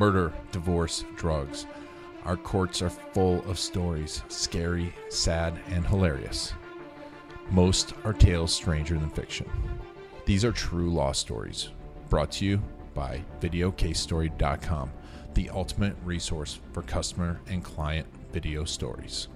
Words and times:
murder, 0.00 0.32
divorce, 0.50 1.04
drugs. 1.14 1.66
Our 2.24 2.38
courts 2.38 2.80
are 2.80 2.88
full 2.88 3.44
of 3.46 3.58
stories, 3.58 4.22
scary, 4.28 4.94
sad, 5.10 5.60
and 5.68 5.86
hilarious. 5.86 6.54
Most 7.50 7.92
are 8.04 8.14
tales 8.14 8.50
stranger 8.50 8.94
than 8.94 9.10
fiction. 9.10 9.46
These 10.24 10.42
are 10.42 10.52
true 10.52 10.90
law 10.90 11.12
stories, 11.12 11.68
brought 12.08 12.30
to 12.32 12.46
you 12.46 12.62
by 12.94 13.22
VideoCaseStory.com, 13.42 14.90
the 15.34 15.50
ultimate 15.50 15.96
resource 16.02 16.60
for 16.72 16.80
customer 16.80 17.38
and 17.50 17.62
client 17.62 18.06
video 18.32 18.64
stories. 18.64 19.28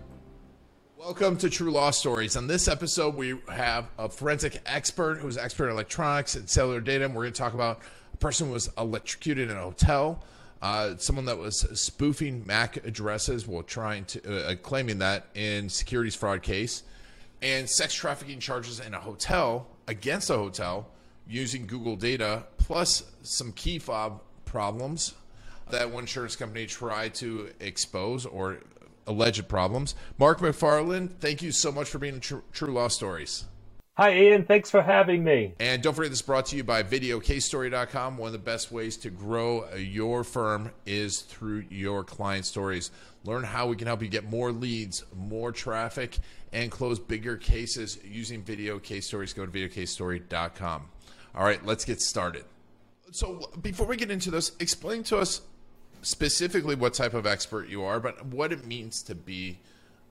Welcome 0.96 1.36
to 1.38 1.50
True 1.50 1.72
Law 1.72 1.90
Stories. 1.90 2.36
On 2.36 2.46
this 2.46 2.68
episode, 2.68 3.16
we 3.16 3.38
have 3.50 3.90
a 3.98 4.08
forensic 4.08 4.62
expert 4.64 5.16
who's 5.16 5.36
expert 5.36 5.66
in 5.66 5.72
electronics 5.72 6.36
and 6.36 6.48
cellular 6.48 6.80
data. 6.80 7.04
And 7.04 7.14
we're 7.14 7.24
going 7.24 7.34
to 7.34 7.38
talk 7.38 7.52
about 7.52 7.80
a 8.14 8.16
person 8.16 8.46
who 8.46 8.54
was 8.54 8.70
electrocuted 8.78 9.50
in 9.50 9.58
a 9.58 9.60
hotel, 9.60 10.24
uh, 10.64 10.96
someone 10.96 11.26
that 11.26 11.36
was 11.36 11.60
spoofing 11.78 12.42
MAC 12.46 12.78
addresses 12.86 13.46
while 13.46 13.62
trying 13.62 14.06
to 14.06 14.48
uh, 14.48 14.54
claiming 14.62 14.98
that 15.00 15.26
in 15.34 15.68
securities 15.68 16.14
fraud 16.14 16.42
case, 16.42 16.84
and 17.42 17.68
sex 17.68 17.92
trafficking 17.92 18.40
charges 18.40 18.80
in 18.80 18.94
a 18.94 18.98
hotel 18.98 19.66
against 19.86 20.30
a 20.30 20.34
hotel 20.34 20.88
using 21.28 21.66
Google 21.66 21.96
data, 21.96 22.44
plus 22.56 23.04
some 23.22 23.52
key 23.52 23.78
fob 23.78 24.22
problems 24.46 25.12
that 25.70 25.90
one 25.90 26.04
insurance 26.04 26.34
company 26.34 26.64
tried 26.64 27.14
to 27.14 27.50
expose 27.60 28.24
or 28.24 28.60
alleged 29.06 29.46
problems. 29.46 29.94
Mark 30.16 30.38
McFarland, 30.38 31.10
thank 31.20 31.42
you 31.42 31.52
so 31.52 31.70
much 31.70 31.90
for 31.90 31.98
being 31.98 32.20
True, 32.20 32.42
True 32.52 32.72
Law 32.72 32.88
Stories. 32.88 33.44
Hi, 33.96 34.12
Ian. 34.18 34.44
Thanks 34.44 34.72
for 34.72 34.82
having 34.82 35.22
me. 35.22 35.54
And 35.60 35.80
don't 35.80 35.94
forget 35.94 36.10
this 36.10 36.18
is 36.18 36.26
brought 36.26 36.46
to 36.46 36.56
you 36.56 36.64
by 36.64 36.82
VideoCaseStory.com. 36.82 38.16
One 38.16 38.26
of 38.26 38.32
the 38.32 38.40
best 38.40 38.72
ways 38.72 38.96
to 38.98 39.10
grow 39.10 39.72
your 39.76 40.24
firm 40.24 40.72
is 40.84 41.20
through 41.20 41.66
your 41.70 42.02
client 42.02 42.44
stories. 42.44 42.90
Learn 43.22 43.44
how 43.44 43.68
we 43.68 43.76
can 43.76 43.86
help 43.86 44.02
you 44.02 44.08
get 44.08 44.28
more 44.28 44.50
leads, 44.50 45.04
more 45.14 45.52
traffic, 45.52 46.18
and 46.52 46.72
close 46.72 46.98
bigger 46.98 47.36
cases 47.36 48.00
using 48.04 48.42
video 48.42 48.80
case 48.80 49.06
stories. 49.06 49.32
Go 49.32 49.46
to 49.46 49.52
VideoCaseStory.com. 49.52 50.88
All 51.36 51.44
right, 51.44 51.64
let's 51.64 51.84
get 51.84 52.02
started. 52.02 52.44
So 53.12 53.48
before 53.62 53.86
we 53.86 53.96
get 53.96 54.10
into 54.10 54.32
this, 54.32 54.56
explain 54.58 55.04
to 55.04 55.18
us 55.18 55.42
specifically 56.02 56.74
what 56.74 56.94
type 56.94 57.14
of 57.14 57.26
expert 57.26 57.68
you 57.68 57.84
are, 57.84 58.00
but 58.00 58.26
what 58.26 58.50
it 58.50 58.66
means 58.66 59.04
to 59.04 59.14
be 59.14 59.60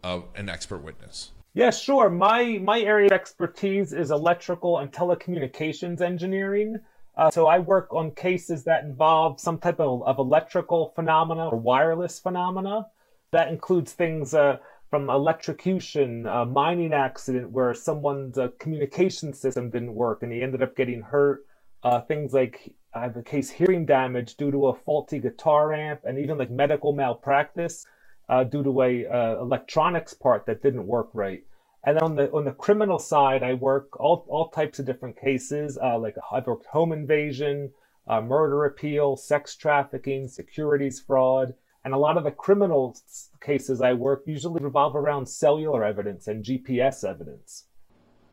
uh, 0.05 0.21
an 0.37 0.47
expert 0.47 0.77
witness. 0.77 1.31
Yeah, 1.55 1.69
sure. 1.69 2.09
My 2.09 2.59
my 2.63 2.79
area 2.79 3.05
of 3.05 3.11
expertise 3.11 3.93
is 3.93 4.09
electrical 4.09 4.79
and 4.79 4.91
telecommunications 4.91 6.01
engineering. 6.01 6.79
Uh, 7.15 7.29
so 7.29 7.45
I 7.45 7.59
work 7.59 7.93
on 7.93 8.09
cases 8.11 8.63
that 8.63 8.83
involve 8.83 9.39
some 9.39 9.59
type 9.59 9.79
of, 9.79 10.01
of 10.01 10.17
electrical 10.17 10.93
phenomena 10.95 11.49
or 11.49 11.57
wireless 11.59 12.19
phenomena. 12.19 12.87
That 13.31 13.49
includes 13.49 13.93
things 13.93 14.33
uh, 14.33 14.57
from 14.89 15.11
electrocution, 15.11 16.25
a 16.25 16.43
mining 16.43 16.91
accident 16.91 17.51
where 17.51 17.73
someone's 17.75 18.39
uh, 18.39 18.47
communication 18.57 19.31
system 19.31 19.69
didn't 19.69 19.93
work 19.93 20.23
and 20.23 20.31
he 20.31 20.41
ended 20.41 20.63
up 20.63 20.75
getting 20.75 21.01
hurt. 21.01 21.45
Uh, 21.83 22.01
things 22.01 22.33
like 22.33 22.73
I 22.95 23.01
have 23.01 23.17
a 23.17 23.21
case 23.21 23.51
hearing 23.51 23.85
damage 23.85 24.37
due 24.37 24.49
to 24.49 24.67
a 24.67 24.73
faulty 24.73 25.19
guitar 25.19 25.71
amp, 25.73 26.01
and 26.03 26.17
even 26.17 26.39
like 26.39 26.49
medical 26.49 26.93
malpractice 26.93 27.85
uh, 28.29 28.43
due 28.43 28.63
to 28.63 28.81
a 28.81 29.05
uh, 29.05 29.41
electronics 29.41 30.13
part 30.13 30.45
that 30.45 30.61
didn't 30.61 30.87
work 30.87 31.09
right. 31.13 31.43
And 31.85 31.99
on 31.99 32.15
the 32.15 32.31
on 32.31 32.45
the 32.45 32.51
criminal 32.51 32.99
side, 32.99 33.43
I 33.43 33.55
work 33.55 33.99
all 33.99 34.25
all 34.29 34.49
types 34.49 34.79
of 34.79 34.85
different 34.85 35.19
cases. 35.19 35.77
Uh, 35.81 35.99
like 35.99 36.15
I've 36.31 36.47
worked 36.47 36.65
home 36.67 36.93
invasion, 36.93 37.71
uh, 38.07 38.21
murder 38.21 38.65
appeal, 38.65 39.17
sex 39.17 39.55
trafficking, 39.55 40.29
securities 40.29 41.01
fraud, 41.01 41.53
and 41.83 41.93
a 41.93 41.97
lot 41.97 42.17
of 42.17 42.23
the 42.23 42.31
criminal 42.31 42.97
cases 43.41 43.81
I 43.81 43.93
work 43.93 44.23
usually 44.25 44.63
revolve 44.63 44.95
around 44.95 45.27
cellular 45.27 45.83
evidence 45.83 46.27
and 46.27 46.43
GPS 46.43 47.03
evidence. 47.03 47.65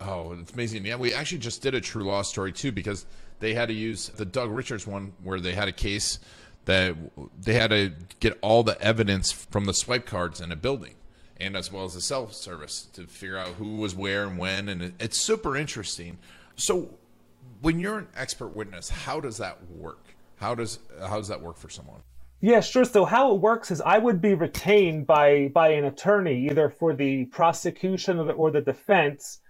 Oh, 0.00 0.32
it's 0.32 0.52
amazing. 0.52 0.86
Yeah, 0.86 0.96
we 0.96 1.12
actually 1.12 1.38
just 1.38 1.60
did 1.60 1.74
a 1.74 1.80
true 1.80 2.04
law 2.04 2.22
story 2.22 2.52
too 2.52 2.72
because 2.72 3.04
they 3.40 3.52
had 3.52 3.68
to 3.68 3.74
use 3.74 4.08
the 4.10 4.24
Doug 4.24 4.50
Richards 4.50 4.86
one 4.86 5.12
where 5.22 5.40
they 5.40 5.52
had 5.52 5.68
a 5.68 5.72
case 5.72 6.20
that 6.70 6.96
they 7.36 7.54
had 7.54 7.70
to 7.70 7.92
get 8.20 8.38
all 8.42 8.62
the 8.62 8.80
evidence 8.80 9.32
from 9.32 9.64
the 9.64 9.74
swipe 9.74 10.06
cards 10.06 10.40
in 10.40 10.52
a 10.52 10.56
building 10.56 10.94
and 11.40 11.56
as 11.56 11.72
well 11.72 11.84
as 11.84 11.94
the 11.94 12.00
self 12.00 12.32
service 12.32 12.86
to 12.92 13.06
figure 13.06 13.36
out 13.36 13.48
who 13.48 13.76
was 13.76 13.94
where 13.94 14.24
and 14.24 14.38
when. 14.38 14.68
And 14.68 14.92
it's 15.00 15.20
super 15.20 15.56
interesting. 15.56 16.18
So 16.54 16.94
when 17.60 17.80
you're 17.80 17.98
an 17.98 18.08
expert 18.16 18.54
witness 18.54 18.88
how 18.88 19.20
does 19.20 19.38
that 19.38 19.58
work? 19.68 20.14
How 20.36 20.54
does 20.54 20.78
how 21.00 21.16
does 21.16 21.28
that 21.28 21.42
work 21.42 21.56
for 21.56 21.68
someone? 21.68 22.02
Yeah, 22.40 22.60
sure. 22.60 22.84
So 22.84 23.04
how 23.04 23.34
it 23.34 23.40
works 23.40 23.70
is 23.70 23.80
I 23.82 23.98
would 23.98 24.20
be 24.22 24.34
retained 24.34 25.06
by 25.06 25.48
by 25.48 25.70
an 25.70 25.84
attorney, 25.84 26.46
either 26.48 26.70
for 26.70 26.94
the 26.94 27.24
prosecution 27.26 28.18
or 28.18 28.24
the, 28.24 28.32
or 28.32 28.50
the 28.50 28.62
defense, 28.62 29.40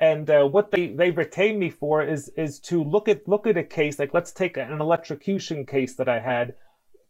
and 0.00 0.28
uh, 0.30 0.44
what 0.44 0.70
they 0.70 0.88
they 0.88 1.10
retain 1.10 1.58
me 1.58 1.70
for 1.70 2.02
is 2.02 2.28
is 2.36 2.58
to 2.60 2.82
look 2.82 3.08
at 3.08 3.28
look 3.28 3.46
at 3.46 3.56
a 3.56 3.62
case. 3.62 3.98
Like 3.98 4.14
let's 4.14 4.32
take 4.32 4.56
an 4.56 4.80
electrocution 4.80 5.66
case 5.66 5.94
that 5.96 6.08
I 6.08 6.18
had 6.18 6.54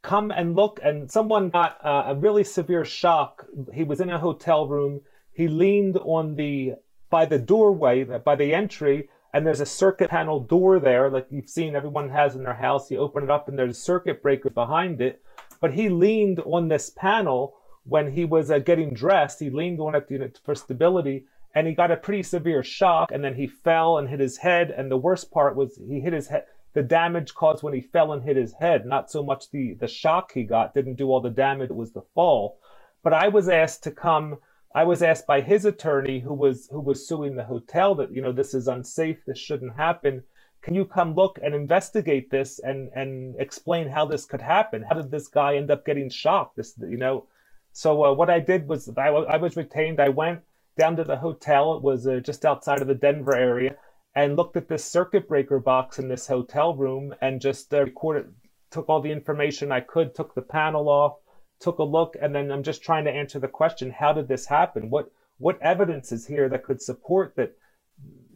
come 0.03 0.31
and 0.31 0.57
look 0.57 0.81
and 0.83 1.11
someone 1.11 1.51
got 1.51 1.85
uh, 1.85 2.05
a 2.07 2.15
really 2.15 2.45
severe 2.45 2.85
shock. 2.85 3.47
He 3.73 3.85
was 3.85 4.01
in 4.01 4.11
a 4.11 4.19
hotel 4.19 4.67
room. 4.67 5.03
He 5.33 5.49
leaned 5.49 5.99
on 5.99 6.37
the 6.37 6.75
by 7.11 7.27
the 7.27 7.39
doorway 7.39 8.05
by 8.05 8.37
the 8.37 8.55
entry 8.55 9.09
and 9.33 9.47
there's 9.47 9.61
a 9.61 9.67
circuit 9.67 10.11
panel 10.11 10.41
door 10.41 10.79
there 10.79 11.11
like 11.11 11.27
you've 11.31 11.49
seen 11.49 11.75
everyone 11.75 12.09
has 12.11 12.35
in 12.35 12.45
their 12.45 12.55
house. 12.55 12.91
You 12.91 12.99
open 12.99 13.25
it 13.25 13.31
up 13.31 13.49
and 13.49 13.59
there's 13.59 13.77
a 13.77 13.81
circuit 13.81 14.23
breaker 14.23 14.51
behind 14.51 15.01
it. 15.01 15.23
But 15.61 15.75
he 15.75 15.89
leaned 15.89 16.41
on 16.41 16.69
this 16.69 16.91
panel 16.91 17.57
when 17.85 18.13
he 18.13 18.25
was 18.25 18.51
uh, 18.51 18.59
getting 18.59 18.95
dressed. 18.95 19.41
He 19.41 19.51
leaned 19.51 19.81
on 19.81 19.95
it 19.95 20.07
you 20.09 20.19
know, 20.19 20.31
for 20.45 20.55
stability 20.55 21.27
and 21.55 21.67
he 21.67 21.75
got 21.75 21.91
a 21.91 21.97
pretty 21.97 22.23
severe 22.23 22.63
shock 22.63 23.11
and 23.13 23.23
then 23.25 23.35
he 23.35 23.47
fell 23.47 23.99
and 23.99 24.09
hit 24.09 24.21
his 24.21 24.39
head 24.39 24.71
and 24.71 24.91
the 24.91 24.97
worst 24.97 25.31
part 25.31 25.57
was 25.57 25.79
he 25.89 26.01
hit 26.01 26.13
his 26.13 26.29
head 26.29 26.45
the 26.73 26.83
damage 26.83 27.35
caused 27.35 27.63
when 27.63 27.75
he 27.75 27.81
fell 27.81 28.13
and 28.13 28.23
hit 28.23 28.37
his 28.37 28.55
head 28.55 28.87
not 28.87 29.11
so 29.11 29.23
much 29.23 29.51
the 29.51 29.75
the 29.75 29.89
shock 29.89 30.33
he 30.33 30.45
got 30.45 30.75
didn't 30.75 30.95
do 30.95 31.11
all 31.11 31.21
the 31.21 31.31
damage 31.31 31.71
it 31.71 31.77
was 31.77 31.93
the 31.93 32.05
fall. 32.15 32.59
But 33.03 33.13
i 33.13 33.29
was 33.29 33.49
asked 33.49 33.83
to 33.85 33.91
come 33.91 34.39
i 34.75 34.85
was 34.85 35.03
asked 35.03 35.27
by 35.27 35.41
his 35.41 35.65
attorney 35.65 36.21
who 36.21 36.35
was 36.35 36.69
who 36.71 36.81
was 36.81 37.07
suing 37.07 37.37
the 37.37 37.45
hotel 37.45 37.95
that 37.97 38.13
you 38.13 38.23
know 38.23 38.33
this 38.33 38.55
is 38.55 38.69
unsafe 38.69 39.25
this 39.27 39.39
shouldn't 39.39 39.77
happen. 39.77 40.23
Can 40.63 40.75
you 40.75 40.85
come 40.85 41.15
look 41.15 41.39
and 41.43 41.55
investigate 41.55 42.31
this 42.31 42.59
and 42.59 42.91
and 42.95 43.35
explain 43.39 43.89
how 43.89 44.05
this 44.05 44.27
could 44.27 44.43
happen? 44.43 44.83
How 44.83 44.97
did 44.97 45.11
this 45.11 45.29
guy 45.29 45.57
end 45.57 45.71
up 45.71 45.87
getting 45.87 46.11
shocked 46.11 46.57
this 46.57 46.75
you 46.79 46.99
know? 46.99 47.27
So 47.73 48.05
uh, 48.05 48.13
what 48.13 48.31
i 48.31 48.41
did 48.41 48.69
was 48.69 48.91
I, 48.97 49.09
I 49.09 49.37
was 49.37 49.57
retained. 49.57 50.01
I 50.01 50.09
went 50.09 50.41
down 50.79 50.97
to 50.97 51.05
the 51.05 51.17
hotel. 51.17 51.75
It 51.75 51.83
was 51.83 52.07
uh, 52.07 52.21
just 52.21 52.45
outside 52.45 52.81
of 52.81 52.89
the 52.89 52.95
Denver 52.95 53.37
area, 53.37 53.77
and 54.15 54.37
looked 54.37 54.57
at 54.57 54.69
this 54.69 54.85
circuit 54.85 55.29
breaker 55.29 55.59
box 55.59 55.99
in 55.99 56.09
this 56.09 56.27
hotel 56.27 56.75
room 56.75 57.15
and 57.21 57.41
just 57.41 57.73
uh, 57.73 57.83
recorded, 57.83 58.33
took 58.71 58.89
all 58.89 59.01
the 59.01 59.13
information 59.13 59.71
I 59.71 59.81
could, 59.81 60.15
took 60.15 60.35
the 60.35 60.43
panel 60.43 60.89
off, 60.89 61.17
took 61.61 61.79
a 61.79 61.85
look, 61.85 62.17
and 62.21 62.35
then 62.35 62.51
I'm 62.51 62.63
just 62.63 62.83
trying 62.83 63.05
to 63.05 63.13
answer 63.13 63.39
the 63.39 63.49
question: 63.49 63.91
How 63.91 64.13
did 64.13 64.29
this 64.29 64.47
happen? 64.47 64.91
What 64.91 65.11
what 65.39 65.61
evidence 65.63 66.13
is 66.13 66.27
here 66.27 66.49
that 66.49 66.65
could 66.65 66.83
support 66.83 67.35
that 67.37 67.57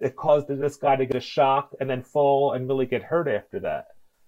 it 0.01 0.17
caused 0.17 0.49
this 0.49 0.77
guy 0.77 0.97
to 0.97 1.07
get 1.07 1.17
a 1.17 1.21
shock 1.21 1.75
and 1.81 1.89
then 1.89 2.03
fall 2.03 2.53
and 2.53 2.69
really 2.69 2.87
get 2.87 3.03
hurt 3.03 3.29
after 3.29 3.61
that? 3.61 3.87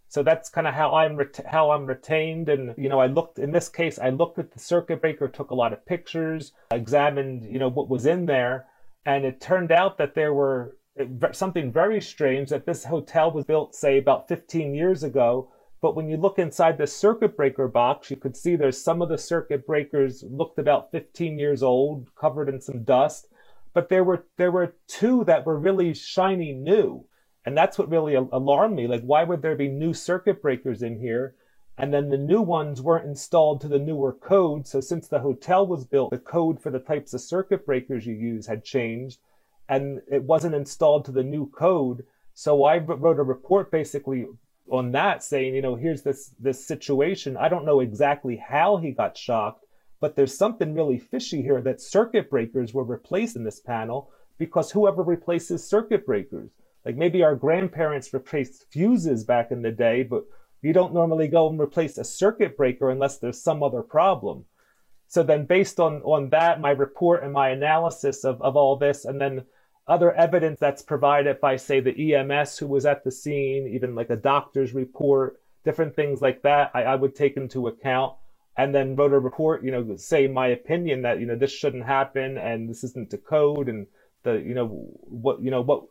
So 0.08 0.22
that's 0.22 0.48
kind 0.48 0.66
of 0.66 0.74
how 0.74 0.94
I'm 0.94 1.16
ret- 1.16 1.46
how 1.46 1.70
I'm 1.70 1.86
retained. 1.86 2.48
And 2.48 2.74
you 2.76 2.88
know, 2.88 3.00
I 3.00 3.06
looked 3.06 3.38
in 3.38 3.52
this 3.52 3.68
case, 3.68 3.98
I 3.98 4.10
looked 4.10 4.38
at 4.38 4.52
the 4.52 4.60
circuit 4.60 5.00
breaker, 5.00 5.28
took 5.28 5.50
a 5.50 5.54
lot 5.54 5.72
of 5.72 5.86
pictures, 5.86 6.52
examined 6.70 7.44
you 7.44 7.58
know 7.58 7.68
what 7.68 7.88
was 7.88 8.06
in 8.06 8.26
there, 8.26 8.66
and 9.04 9.24
it 9.24 9.40
turned 9.40 9.72
out 9.72 9.98
that 9.98 10.14
there 10.14 10.34
were 10.34 10.76
something 11.32 11.72
very 11.72 12.00
strange 12.00 12.50
that 12.50 12.66
this 12.66 12.84
hotel 12.84 13.30
was 13.30 13.44
built, 13.44 13.74
say, 13.74 13.98
about 13.98 14.28
15 14.28 14.74
years 14.74 15.02
ago. 15.02 15.50
But 15.82 15.94
when 15.94 16.08
you 16.08 16.16
look 16.16 16.38
inside 16.38 16.78
the 16.78 16.86
circuit 16.86 17.36
breaker 17.36 17.68
box, 17.68 18.10
you 18.10 18.16
could 18.16 18.36
see 18.36 18.56
there's 18.56 18.82
some 18.82 19.02
of 19.02 19.08
the 19.08 19.18
circuit 19.18 19.66
breakers 19.66 20.24
looked 20.28 20.58
about 20.58 20.90
15 20.90 21.38
years 21.38 21.62
old, 21.62 22.14
covered 22.14 22.48
in 22.48 22.60
some 22.60 22.82
dust. 22.82 23.28
But 23.74 23.88
there 23.90 24.04
were 24.04 24.24
there 24.38 24.50
were 24.50 24.74
two 24.88 25.24
that 25.24 25.44
were 25.44 25.58
really 25.58 25.92
shiny 25.92 26.52
new 26.52 27.04
and 27.46 27.56
that's 27.56 27.78
what 27.78 27.88
really 27.88 28.14
alarmed 28.14 28.74
me. 28.74 28.88
Like, 28.88 29.02
why 29.02 29.22
would 29.22 29.40
there 29.40 29.54
be 29.54 29.68
new 29.68 29.94
circuit 29.94 30.42
breakers 30.42 30.82
in 30.82 30.98
here? 30.98 31.36
And 31.78 31.94
then 31.94 32.08
the 32.08 32.18
new 32.18 32.42
ones 32.42 32.82
weren't 32.82 33.06
installed 33.06 33.60
to 33.60 33.68
the 33.68 33.78
newer 33.78 34.12
code. 34.12 34.66
So 34.66 34.80
since 34.80 35.06
the 35.06 35.20
hotel 35.20 35.64
was 35.64 35.84
built, 35.84 36.10
the 36.10 36.18
code 36.18 36.60
for 36.60 36.70
the 36.70 36.80
types 36.80 37.14
of 37.14 37.20
circuit 37.20 37.64
breakers 37.64 38.04
you 38.04 38.14
use 38.14 38.48
had 38.48 38.64
changed 38.64 39.20
and 39.68 40.00
it 40.10 40.22
wasn't 40.22 40.54
installed 40.54 41.04
to 41.04 41.12
the 41.12 41.22
new 41.22 41.48
code. 41.50 42.04
So 42.34 42.64
I 42.64 42.78
wrote 42.78 43.18
a 43.18 43.24
report 43.24 43.70
basically 43.70 44.26
on 44.70 44.92
that 44.92 45.22
saying, 45.22 45.54
you 45.54 45.62
know, 45.62 45.74
here's 45.74 46.02
this 46.02 46.34
this 46.38 46.66
situation. 46.66 47.36
I 47.36 47.48
don't 47.48 47.66
know 47.66 47.80
exactly 47.80 48.36
how 48.36 48.76
he 48.76 48.90
got 48.90 49.16
shocked, 49.16 49.64
but 50.00 50.16
there's 50.16 50.36
something 50.36 50.74
really 50.74 50.98
fishy 50.98 51.42
here 51.42 51.60
that 51.62 51.80
circuit 51.80 52.30
breakers 52.30 52.74
were 52.74 52.84
replaced 52.84 53.36
in 53.36 53.44
this 53.44 53.60
panel 53.60 54.10
because 54.38 54.70
whoever 54.70 55.02
replaces 55.02 55.68
circuit 55.68 56.04
breakers 56.04 56.50
like 56.86 56.96
maybe 56.96 57.24
our 57.24 57.34
grandparents 57.34 58.14
replaced 58.14 58.70
fuses 58.70 59.24
back 59.24 59.50
in 59.50 59.60
the 59.60 59.72
day, 59.72 60.04
but 60.04 60.22
you 60.62 60.72
don't 60.72 60.94
normally 60.94 61.26
go 61.26 61.48
and 61.48 61.60
replace 61.60 61.98
a 61.98 62.04
circuit 62.04 62.56
breaker 62.56 62.90
unless 62.90 63.18
there's 63.18 63.42
some 63.42 63.64
other 63.64 63.82
problem. 63.82 64.44
So 65.08 65.24
then 65.24 65.46
based 65.46 65.80
on, 65.80 66.00
on 66.02 66.30
that, 66.30 66.60
my 66.60 66.70
report 66.70 67.24
and 67.24 67.32
my 67.32 67.48
analysis 67.48 68.22
of, 68.24 68.40
of 68.40 68.54
all 68.54 68.76
this, 68.76 69.04
and 69.04 69.20
then 69.20 69.46
other 69.88 70.12
evidence 70.12 70.58
that's 70.58 70.82
provided 70.82 71.40
by, 71.40 71.56
say, 71.56 71.80
the 71.80 72.14
EMS 72.14 72.58
who 72.58 72.66
was 72.66 72.86
at 72.86 73.04
the 73.04 73.10
scene, 73.10 73.68
even 73.72 73.94
like 73.94 74.10
a 74.10 74.16
doctor's 74.16 74.74
report, 74.74 75.40
different 75.64 75.94
things 75.94 76.20
like 76.20 76.42
that, 76.42 76.70
I, 76.74 76.82
I 76.82 76.94
would 76.96 77.14
take 77.14 77.36
into 77.36 77.68
account. 77.68 78.14
And 78.58 78.74
then 78.74 78.96
wrote 78.96 79.12
a 79.12 79.18
report, 79.18 79.62
you 79.62 79.70
know, 79.70 79.96
say 79.96 80.26
my 80.28 80.46
opinion 80.46 81.02
that, 81.02 81.20
you 81.20 81.26
know, 81.26 81.36
this 81.36 81.52
shouldn't 81.52 81.84
happen 81.84 82.38
and 82.38 82.70
this 82.70 82.82
isn't 82.84 83.10
the 83.10 83.18
code 83.18 83.68
and 83.68 83.86
the, 84.22 84.36
you 84.36 84.54
know, 84.54 84.68
what, 84.68 85.42
you 85.42 85.50
know, 85.50 85.60
what, 85.60 85.82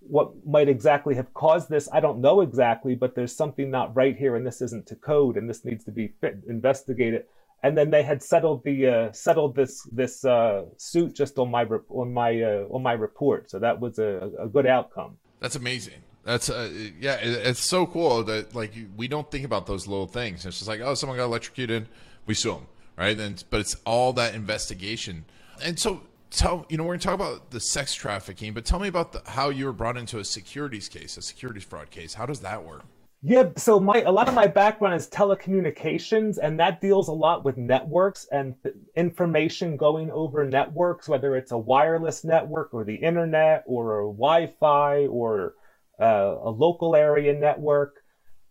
what 0.00 0.32
might 0.46 0.68
exactly 0.68 1.14
have 1.14 1.32
caused 1.32 1.70
this, 1.70 1.88
I 1.90 2.00
don't 2.00 2.20
know 2.20 2.42
exactly, 2.42 2.94
but 2.94 3.14
there's 3.14 3.34
something 3.34 3.70
not 3.70 3.96
right 3.96 4.14
here 4.14 4.36
and 4.36 4.46
this 4.46 4.60
isn't 4.60 4.86
to 4.88 4.96
code 4.96 5.38
and 5.38 5.48
this 5.48 5.64
needs 5.64 5.82
to 5.84 5.90
be 5.90 6.08
fit, 6.20 6.40
investigated 6.46 7.24
and 7.62 7.76
then 7.76 7.90
they 7.90 8.02
had 8.02 8.22
settled 8.22 8.64
the 8.64 8.86
uh, 8.86 9.12
settled 9.12 9.54
this 9.54 9.82
this 9.92 10.24
uh, 10.24 10.64
suit 10.76 11.14
just 11.14 11.38
on 11.38 11.50
my 11.50 11.64
on 11.90 12.12
my 12.12 12.42
uh, 12.42 12.64
on 12.70 12.82
my 12.82 12.92
report. 12.92 13.50
So 13.50 13.58
that 13.58 13.80
was 13.80 13.98
a, 13.98 14.30
a 14.38 14.48
good 14.48 14.66
outcome. 14.66 15.18
That's 15.40 15.56
amazing. 15.56 16.02
That's 16.24 16.50
uh, 16.50 16.70
yeah, 16.98 17.16
it, 17.16 17.46
it's 17.46 17.60
so 17.68 17.86
cool 17.86 18.24
that 18.24 18.54
like 18.54 18.72
we 18.96 19.08
don't 19.08 19.30
think 19.30 19.44
about 19.44 19.66
those 19.66 19.86
little 19.86 20.06
things. 20.06 20.46
It's 20.46 20.58
just 20.58 20.68
like 20.68 20.80
oh, 20.80 20.94
someone 20.94 21.18
got 21.18 21.24
electrocuted, 21.24 21.88
we 22.26 22.34
sue 22.34 22.52
them, 22.52 22.66
right? 22.96 23.18
And 23.18 23.42
but 23.50 23.60
it's 23.60 23.76
all 23.84 24.12
that 24.14 24.34
investigation. 24.34 25.24
And 25.62 25.78
so 25.78 26.02
tell 26.30 26.64
you 26.68 26.78
know 26.78 26.84
we're 26.84 26.94
gonna 26.94 27.02
talk 27.02 27.14
about 27.14 27.50
the 27.50 27.60
sex 27.60 27.94
trafficking, 27.94 28.54
but 28.54 28.64
tell 28.64 28.78
me 28.78 28.88
about 28.88 29.12
the, 29.12 29.22
how 29.30 29.50
you 29.50 29.66
were 29.66 29.72
brought 29.72 29.96
into 29.98 30.18
a 30.18 30.24
securities 30.24 30.88
case, 30.88 31.16
a 31.18 31.22
securities 31.22 31.64
fraud 31.64 31.90
case. 31.90 32.14
How 32.14 32.26
does 32.26 32.40
that 32.40 32.64
work? 32.64 32.84
Yeah, 33.22 33.50
so 33.56 33.78
my 33.78 34.00
a 34.00 34.10
lot 34.10 34.28
of 34.28 34.34
my 34.34 34.46
background 34.46 34.94
is 34.94 35.06
telecommunications, 35.06 36.38
and 36.38 36.58
that 36.58 36.80
deals 36.80 37.08
a 37.08 37.12
lot 37.12 37.44
with 37.44 37.58
networks 37.58 38.26
and 38.32 38.54
information 38.96 39.76
going 39.76 40.10
over 40.10 40.46
networks, 40.48 41.06
whether 41.06 41.36
it's 41.36 41.52
a 41.52 41.58
wireless 41.58 42.24
network 42.24 42.72
or 42.72 42.82
the 42.82 42.94
internet 42.94 43.62
or 43.66 44.00
a 44.00 44.06
Wi-Fi 44.06 45.06
or 45.06 45.54
uh, 46.00 46.34
a 46.42 46.48
local 46.48 46.96
area 46.96 47.38
network. 47.38 47.96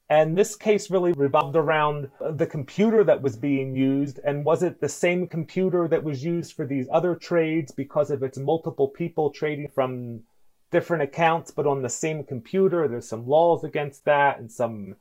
And 0.08 0.38
this 0.38 0.56
case 0.56 0.92
really 0.92 1.14
revolved 1.14 1.56
around 1.56 2.10
the 2.20 2.48
computer 2.48 3.04
that 3.04 3.24
was 3.24 3.38
being 3.38 3.76
used, 3.76 4.20
and 4.24 4.46
was 4.46 4.62
it 4.62 4.82
the 4.82 4.90
same 4.90 5.28
computer 5.28 5.88
that 5.88 6.04
was 6.04 6.24
used 6.24 6.54
for 6.54 6.68
these 6.68 6.88
other 6.92 7.16
trades 7.16 7.72
because 7.72 8.12
of 8.12 8.22
its 8.22 8.38
multiple 8.38 8.90
people 8.90 9.32
trading 9.32 9.68
from 9.68 10.22
different 10.72 11.04
accounts 11.04 11.52
but 11.52 11.68
on 11.68 11.82
the 11.82 11.90
same 11.90 12.24
computer. 12.24 12.88
There's 12.88 13.08
some 13.08 13.28
laws 13.28 13.64
against 13.64 14.06
that 14.06 14.40
and 14.40 14.52
some 14.52 14.96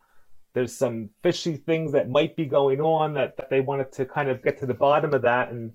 there's 0.55 0.75
some 0.75 1.11
fishy 1.23 1.57
things 1.57 1.93
that 1.93 2.09
might 2.09 2.35
be 2.35 2.47
going 2.47 2.81
on 2.81 3.15
that, 3.15 3.37
that 3.37 3.51
they 3.51 3.61
wanted 3.61 3.93
to 3.93 4.07
kind 4.07 4.29
of 4.29 4.43
get 4.43 4.59
to 4.59 4.67
the 4.67 4.75
bottom 4.75 5.15
of 5.15 5.23
that 5.23 5.51
and 5.51 5.73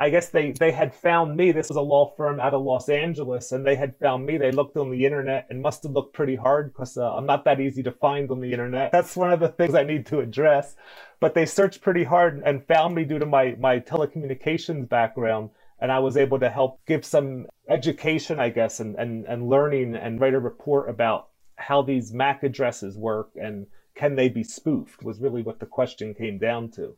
I 0.00 0.10
guess 0.10 0.28
they, 0.28 0.52
they 0.52 0.70
had 0.70 0.94
found 0.94 1.36
me. 1.36 1.50
This 1.50 1.68
was 1.68 1.76
a 1.76 1.80
law 1.80 2.14
firm 2.16 2.38
out 2.38 2.54
of 2.54 2.62
Los 2.62 2.88
Angeles, 2.88 3.50
and 3.50 3.66
they 3.66 3.74
had 3.74 3.96
found 3.98 4.24
me. 4.24 4.38
They 4.38 4.52
looked 4.52 4.76
on 4.76 4.92
the 4.92 5.04
internet 5.04 5.48
and 5.50 5.60
must 5.60 5.82
have 5.82 5.90
looked 5.90 6.14
pretty 6.14 6.36
hard 6.36 6.72
because 6.72 6.96
uh, 6.96 7.16
I'm 7.16 7.26
not 7.26 7.44
that 7.46 7.60
easy 7.60 7.82
to 7.82 7.90
find 7.90 8.30
on 8.30 8.40
the 8.40 8.52
internet. 8.52 8.92
That's 8.92 9.16
one 9.16 9.32
of 9.32 9.40
the 9.40 9.48
things 9.48 9.74
I 9.74 9.82
need 9.82 10.06
to 10.06 10.20
address. 10.20 10.76
But 11.18 11.34
they 11.34 11.46
searched 11.46 11.80
pretty 11.80 12.04
hard 12.04 12.40
and 12.44 12.64
found 12.64 12.94
me 12.94 13.04
due 13.04 13.18
to 13.18 13.26
my, 13.26 13.56
my 13.58 13.80
telecommunications 13.80 14.88
background 14.88 15.50
and 15.80 15.92
I 15.92 15.98
was 15.98 16.16
able 16.16 16.40
to 16.40 16.50
help 16.50 16.80
give 16.86 17.04
some 17.04 17.46
education, 17.68 18.40
I 18.40 18.48
guess, 18.48 18.80
and, 18.80 18.96
and, 18.96 19.24
and 19.26 19.48
learning 19.48 19.94
and 19.94 20.20
write 20.20 20.34
a 20.34 20.40
report 20.40 20.90
about 20.90 21.28
how 21.56 21.82
these 21.82 22.12
MAC 22.12 22.42
addresses 22.42 22.96
work 22.96 23.30
and 23.36 23.66
can 23.94 24.14
they 24.14 24.28
be 24.28 24.44
spoofed 24.44 25.02
was 25.02 25.20
really 25.20 25.42
what 25.42 25.58
the 25.58 25.66
question 25.66 26.14
came 26.14 26.38
down 26.38 26.70
to. 26.70 26.96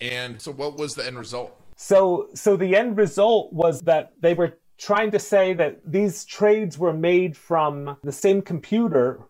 And 0.00 0.40
so 0.40 0.52
what 0.52 0.76
was 0.76 0.94
the 0.94 1.06
end 1.06 1.18
result? 1.18 1.56
So 1.76 2.28
so 2.34 2.56
the 2.56 2.76
end 2.76 2.96
result 2.96 3.52
was 3.52 3.82
that 3.82 4.12
they 4.20 4.34
were 4.34 4.58
trying 4.76 5.10
to 5.12 5.18
say 5.18 5.52
that 5.54 5.80
these 5.86 6.24
trades 6.24 6.78
were 6.78 6.92
made 6.92 7.36
from 7.36 7.96
the 8.02 8.12
same 8.12 8.42
computer 8.42 9.20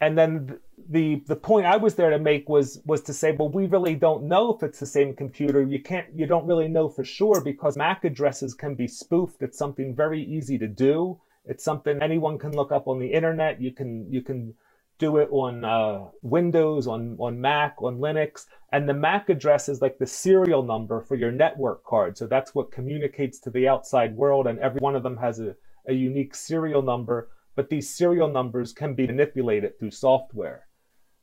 and 0.00 0.16
then 0.16 0.58
the 0.90 1.22
the 1.26 1.36
point 1.36 1.66
I 1.66 1.76
was 1.76 1.94
there 1.94 2.10
to 2.10 2.18
make 2.18 2.48
was 2.48 2.80
was 2.84 3.02
to 3.02 3.12
say, 3.12 3.32
well, 3.32 3.48
we 3.48 3.66
really 3.66 3.94
don't 3.94 4.24
know 4.24 4.54
if 4.54 4.62
it's 4.62 4.80
the 4.80 4.86
same 4.86 5.14
computer. 5.14 5.62
You 5.62 5.82
can't 5.82 6.06
you 6.14 6.26
don't 6.26 6.46
really 6.46 6.68
know 6.68 6.88
for 6.88 7.04
sure 7.04 7.40
because 7.40 7.76
MAC 7.76 8.04
addresses 8.04 8.54
can 8.54 8.74
be 8.74 8.88
spoofed. 8.88 9.42
It's 9.42 9.58
something 9.58 9.94
very 9.94 10.22
easy 10.22 10.58
to 10.58 10.68
do. 10.68 11.20
It's 11.46 11.64
something 11.64 12.00
anyone 12.00 12.38
can 12.38 12.52
look 12.52 12.72
up 12.72 12.88
on 12.88 12.98
the 12.98 13.12
internet. 13.12 13.60
You 13.60 13.72
can 13.72 14.10
you 14.10 14.22
can 14.22 14.54
do 14.98 15.16
it 15.18 15.28
on 15.30 15.64
uh, 15.64 16.06
Windows, 16.22 16.86
on 16.86 17.16
on 17.18 17.40
Mac, 17.40 17.76
on 17.82 17.98
Linux, 17.98 18.46
and 18.72 18.88
the 18.88 18.94
MAC 18.94 19.28
address 19.28 19.68
is 19.68 19.82
like 19.82 19.98
the 19.98 20.06
serial 20.06 20.62
number 20.62 21.00
for 21.00 21.16
your 21.16 21.32
network 21.32 21.84
card. 21.84 22.16
So 22.16 22.26
that's 22.26 22.54
what 22.54 22.72
communicates 22.72 23.38
to 23.40 23.50
the 23.50 23.68
outside 23.68 24.16
world, 24.16 24.46
and 24.46 24.58
every 24.58 24.80
one 24.80 24.96
of 24.96 25.02
them 25.02 25.16
has 25.18 25.40
a, 25.40 25.54
a 25.88 25.92
unique 25.92 26.34
serial 26.34 26.82
number. 26.82 27.28
But 27.56 27.70
these 27.70 27.94
serial 27.94 28.28
numbers 28.28 28.72
can 28.72 28.94
be 28.94 29.06
manipulated 29.06 29.78
through 29.78 29.92
software. 29.92 30.66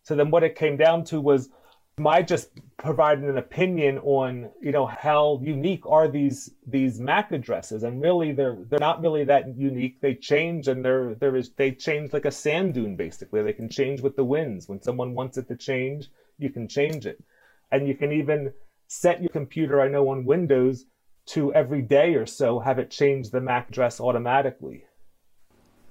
So 0.04 0.16
then 0.16 0.32
what 0.32 0.44
it 0.44 0.56
came 0.56 0.78
down 0.78 1.04
to 1.06 1.22
was 1.22 1.50
my 1.98 2.22
just 2.22 2.50
providing 2.78 3.30
an 3.30 3.38
opinion 3.38 4.00
on 4.00 4.50
you 4.62 4.72
know 4.72 4.86
how 4.86 5.40
unique 5.44 5.86
are 5.86 6.08
these 6.08 6.52
these 6.66 7.00
MAC 7.00 7.32
addresses, 7.32 7.84
and 7.84 8.02
really 8.02 8.32
they're 8.32 8.58
they're 8.70 8.80
not 8.80 9.02
really 9.02 9.24
that 9.26 9.56
unique. 9.56 10.02
They 10.02 10.16
change, 10.16 10.68
and 10.68 10.84
they're 10.84 11.16
there 11.16 11.36
is 11.36 11.52
they 11.52 11.72
change 11.72 12.14
like 12.14 12.26
a 12.26 12.32
sand 12.32 12.74
dune 12.74 12.96
basically. 12.96 13.44
They 13.44 13.54
can 13.54 13.70
change 13.70 14.02
with 14.02 14.16
the 14.16 14.24
winds. 14.24 14.68
When 14.68 14.82
someone 14.82 15.14
wants 15.14 15.38
it 15.38 15.48
to 15.50 15.56
change, 15.56 16.10
you 16.38 16.50
can 16.50 16.68
change 16.68 17.06
it, 17.06 17.24
and 17.72 17.88
you 17.88 17.96
can 17.96 18.12
even 18.12 18.54
set 18.88 19.22
your 19.22 19.30
computer. 19.30 19.82
I 19.82 19.88
know 19.88 20.10
on 20.10 20.26
Windows 20.26 20.86
to 21.28 21.54
every 21.54 21.82
day 21.82 22.16
or 22.16 22.26
so 22.26 22.60
have 22.60 22.80
it 22.80 22.90
change 22.90 23.30
the 23.30 23.42
MAC 23.42 23.70
address 23.70 24.00
automatically. 24.00 24.86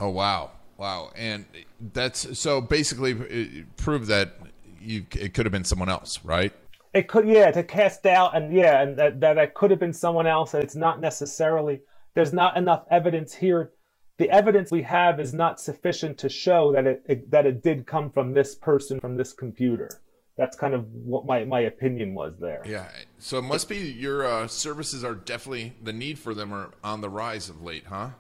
Oh 0.00 0.08
wow. 0.08 0.50
Wow, 0.81 1.11
and 1.14 1.44
that's 1.93 2.38
so 2.38 2.62
basically 2.62 3.12
it 3.12 3.76
proved 3.76 4.06
that 4.06 4.32
you 4.81 5.05
it 5.14 5.35
could 5.35 5.44
have 5.44 5.52
been 5.52 5.64
someone 5.64 5.91
else, 5.91 6.19
right? 6.25 6.55
It 6.94 7.06
could, 7.06 7.29
yeah, 7.29 7.50
to 7.50 7.62
cast 7.62 8.02
doubt, 8.02 8.35
and 8.35 8.50
yeah, 8.50 8.81
and 8.81 8.97
that 8.97 9.20
that 9.20 9.37
it 9.37 9.52
could 9.52 9.70
have 9.70 9.79
been 9.79 9.93
someone 9.93 10.26
else, 10.26 10.55
and 10.55 10.64
it's 10.64 10.75
not 10.75 10.99
necessarily. 10.99 11.82
There's 12.14 12.32
not 12.32 12.56
enough 12.56 12.87
evidence 12.91 13.35
here. 13.35 13.73
The 14.17 14.31
evidence 14.31 14.70
we 14.70 14.81
have 14.82 15.20
is 15.20 15.35
not 15.35 15.61
sufficient 15.61 16.17
to 16.20 16.31
show 16.31 16.73
that 16.73 16.87
it, 16.87 17.03
it 17.06 17.31
that 17.31 17.44
it 17.44 17.62
did 17.62 17.87
come 17.87 18.11
from 18.11 18.32
this 18.32 18.55
person 18.55 19.00
from 19.00 19.19
this 19.19 19.35
computer. 19.35 20.00
That's 20.38 20.56
kind 20.56 20.73
of 20.73 20.87
what 20.93 21.26
my, 21.26 21.44
my 21.44 21.61
opinion 21.61 22.14
was 22.14 22.32
there. 22.41 22.63
Yeah, 22.65 22.89
so 23.19 23.36
it 23.36 23.43
must 23.43 23.69
be 23.69 23.77
your 23.77 24.25
uh, 24.25 24.48
services 24.48 25.05
are 25.05 25.15
definitely 25.15 25.75
the 25.82 25.93
need 25.93 26.19
for 26.19 26.32
them 26.32 26.55
are 26.55 26.70
on 26.82 27.03
the 27.03 27.10
rise 27.10 27.51
of 27.51 27.63
late, 27.63 27.84
huh? 27.86 28.13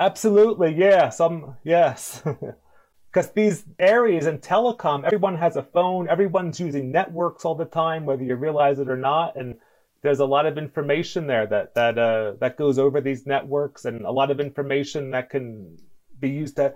Absolutely, 0.00 0.74
yeah. 0.74 1.10
Some 1.10 1.56
yes. 1.62 2.22
Because 3.12 3.32
these 3.32 3.64
areas 3.80 4.28
in 4.28 4.38
telecom, 4.38 5.04
everyone 5.04 5.36
has 5.36 5.56
a 5.56 5.64
phone, 5.64 6.08
everyone's 6.08 6.60
using 6.60 6.92
networks 6.92 7.44
all 7.44 7.56
the 7.56 7.64
time, 7.64 8.06
whether 8.06 8.22
you 8.22 8.36
realize 8.36 8.78
it 8.78 8.88
or 8.88 8.96
not. 8.96 9.34
And 9.34 9.56
there's 10.02 10.20
a 10.20 10.24
lot 10.24 10.46
of 10.46 10.56
information 10.56 11.26
there 11.26 11.44
that 11.46 11.74
that 11.74 11.98
uh, 11.98 12.34
that 12.38 12.56
goes 12.56 12.78
over 12.78 13.00
these 13.00 13.26
networks, 13.26 13.84
and 13.84 14.02
a 14.02 14.12
lot 14.12 14.30
of 14.30 14.38
information 14.38 15.10
that 15.10 15.28
can 15.28 15.76
be 16.20 16.30
used 16.30 16.54
to 16.56 16.74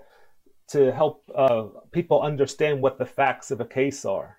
to 0.67 0.91
help 0.91 1.23
uh, 1.33 1.67
people 1.93 2.21
understand 2.21 2.81
what 2.81 2.97
the 2.97 3.05
facts 3.05 3.49
of 3.49 3.61
a 3.61 3.65
case 3.65 4.03
are. 4.03 4.35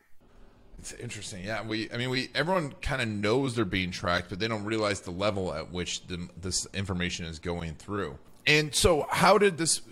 It's 0.78 0.92
interesting. 0.92 1.44
Yeah, 1.44 1.66
we. 1.66 1.90
I 1.90 1.96
mean, 1.96 2.10
we. 2.10 2.28
Everyone 2.34 2.72
kind 2.82 3.00
of 3.00 3.08
knows 3.08 3.54
they're 3.54 3.64
being 3.64 3.90
tracked, 3.90 4.28
but 4.28 4.38
they 4.38 4.48
don't 4.48 4.64
realize 4.64 5.00
the 5.00 5.12
level 5.12 5.54
at 5.54 5.72
which 5.72 6.06
the, 6.06 6.28
this 6.38 6.66
information 6.74 7.24
is 7.24 7.38
going 7.38 7.74
through. 7.74 8.18
And 8.46 8.74
so, 8.74 9.06
how 9.10 9.38
did 9.38 9.58
this? 9.58 9.82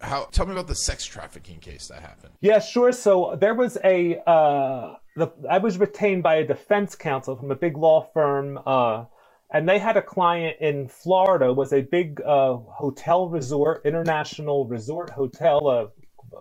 How 0.00 0.24
tell 0.30 0.46
me 0.46 0.52
about 0.52 0.68
the 0.68 0.74
sex 0.74 1.04
trafficking 1.04 1.58
case 1.58 1.88
that 1.88 2.00
happened? 2.00 2.34
Yeah, 2.40 2.58
sure. 2.60 2.92
So 2.92 3.36
there 3.40 3.54
was 3.54 3.78
a. 3.82 4.18
Uh, 4.26 4.96
the, 5.16 5.28
I 5.48 5.58
was 5.58 5.78
retained 5.78 6.22
by 6.22 6.36
a 6.36 6.46
defense 6.46 6.94
counsel 6.94 7.36
from 7.36 7.50
a 7.50 7.56
big 7.56 7.76
law 7.76 8.08
firm, 8.12 8.58
uh, 8.66 9.04
and 9.50 9.68
they 9.68 9.78
had 9.78 9.96
a 9.96 10.02
client 10.02 10.58
in 10.60 10.88
Florida. 10.88 11.52
Was 11.52 11.72
a 11.72 11.82
big 11.82 12.20
uh, 12.20 12.56
hotel 12.56 13.28
resort, 13.28 13.82
international 13.84 14.66
resort 14.66 15.10
hotel, 15.10 15.68
uh, 15.68 16.40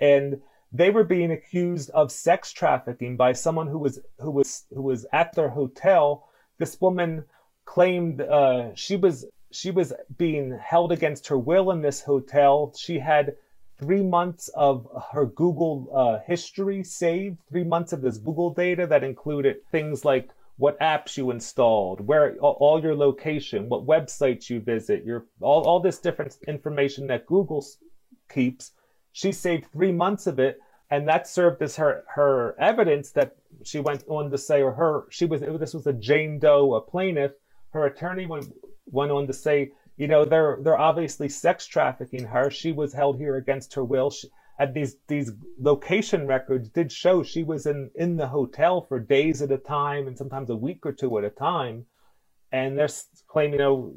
and 0.00 0.40
they 0.72 0.90
were 0.90 1.04
being 1.04 1.32
accused 1.32 1.90
of 1.90 2.12
sex 2.12 2.52
trafficking 2.52 3.16
by 3.16 3.32
someone 3.32 3.66
who 3.66 3.78
was 3.78 3.98
who 4.20 4.30
was 4.30 4.64
who 4.72 4.82
was 4.82 5.06
at 5.12 5.34
their 5.34 5.48
hotel. 5.48 6.28
This 6.58 6.80
woman 6.80 7.24
claimed 7.64 8.20
uh, 8.20 8.74
she 8.74 8.96
was 8.96 9.24
she 9.50 9.70
was 9.70 9.92
being 10.16 10.58
held 10.58 10.92
against 10.92 11.28
her 11.28 11.38
will 11.38 11.70
in 11.70 11.82
this 11.82 12.02
hotel. 12.02 12.72
She 12.76 12.98
had 12.98 13.36
three 13.78 14.02
months 14.02 14.48
of 14.48 14.86
her 15.12 15.26
Google 15.26 15.88
uh, 15.94 16.18
history 16.26 16.82
saved, 16.82 17.38
three 17.48 17.64
months 17.64 17.92
of 17.92 18.02
this 18.02 18.18
Google 18.18 18.50
data 18.50 18.86
that 18.86 19.04
included 19.04 19.56
things 19.70 20.04
like 20.04 20.30
what 20.56 20.78
apps 20.80 21.16
you 21.16 21.30
installed, 21.30 22.06
where 22.06 22.36
all 22.38 22.82
your 22.82 22.96
location, 22.96 23.68
what 23.68 23.86
websites 23.86 24.50
you 24.50 24.60
visit, 24.60 25.04
your 25.04 25.24
all, 25.40 25.62
all 25.62 25.80
this 25.80 26.00
different 26.00 26.36
information 26.48 27.06
that 27.06 27.26
Google 27.26 27.64
keeps. 28.28 28.72
She 29.12 29.30
saved 29.30 29.70
three 29.72 29.92
months 29.92 30.26
of 30.26 30.40
it, 30.40 30.60
and 30.90 31.06
that 31.08 31.28
served 31.28 31.62
as 31.62 31.76
her 31.76 32.04
her 32.08 32.56
evidence 32.58 33.12
that 33.12 33.36
she 33.64 33.78
went 33.78 34.04
on 34.08 34.30
to 34.30 34.38
say, 34.38 34.60
or 34.60 34.72
her 34.72 35.06
she 35.10 35.26
was 35.26 35.40
this 35.40 35.74
was 35.74 35.86
a 35.86 35.92
Jane 35.92 36.40
Doe, 36.40 36.74
a 36.74 36.80
plaintiff. 36.80 37.32
Her 37.70 37.86
attorney 37.86 38.26
went 38.26 38.52
went 38.90 39.12
on 39.12 39.26
to 39.26 39.32
say, 39.32 39.72
you 39.96 40.08
know, 40.08 40.24
they're 40.24 40.58
they're 40.62 40.78
obviously 40.78 41.28
sex 41.28 41.66
trafficking 41.66 42.24
her. 42.24 42.50
She 42.50 42.72
was 42.72 42.92
held 42.92 43.18
here 43.18 43.36
against 43.36 43.74
her 43.74 43.84
will. 43.84 44.10
She, 44.10 44.28
and 44.58 44.74
these 44.74 44.96
these 45.06 45.32
location 45.58 46.26
records 46.26 46.68
did 46.68 46.90
show 46.90 47.22
she 47.22 47.42
was 47.42 47.66
in 47.66 47.90
in 47.94 48.16
the 48.16 48.26
hotel 48.26 48.80
for 48.80 48.98
days 48.98 49.40
at 49.40 49.52
a 49.52 49.58
time 49.58 50.06
and 50.06 50.18
sometimes 50.18 50.50
a 50.50 50.56
week 50.56 50.84
or 50.84 50.92
two 50.92 51.16
at 51.18 51.24
a 51.24 51.30
time 51.30 51.86
and 52.50 52.78
they're 52.78 52.88
claiming 53.28 53.54
you 53.54 53.58
know 53.58 53.94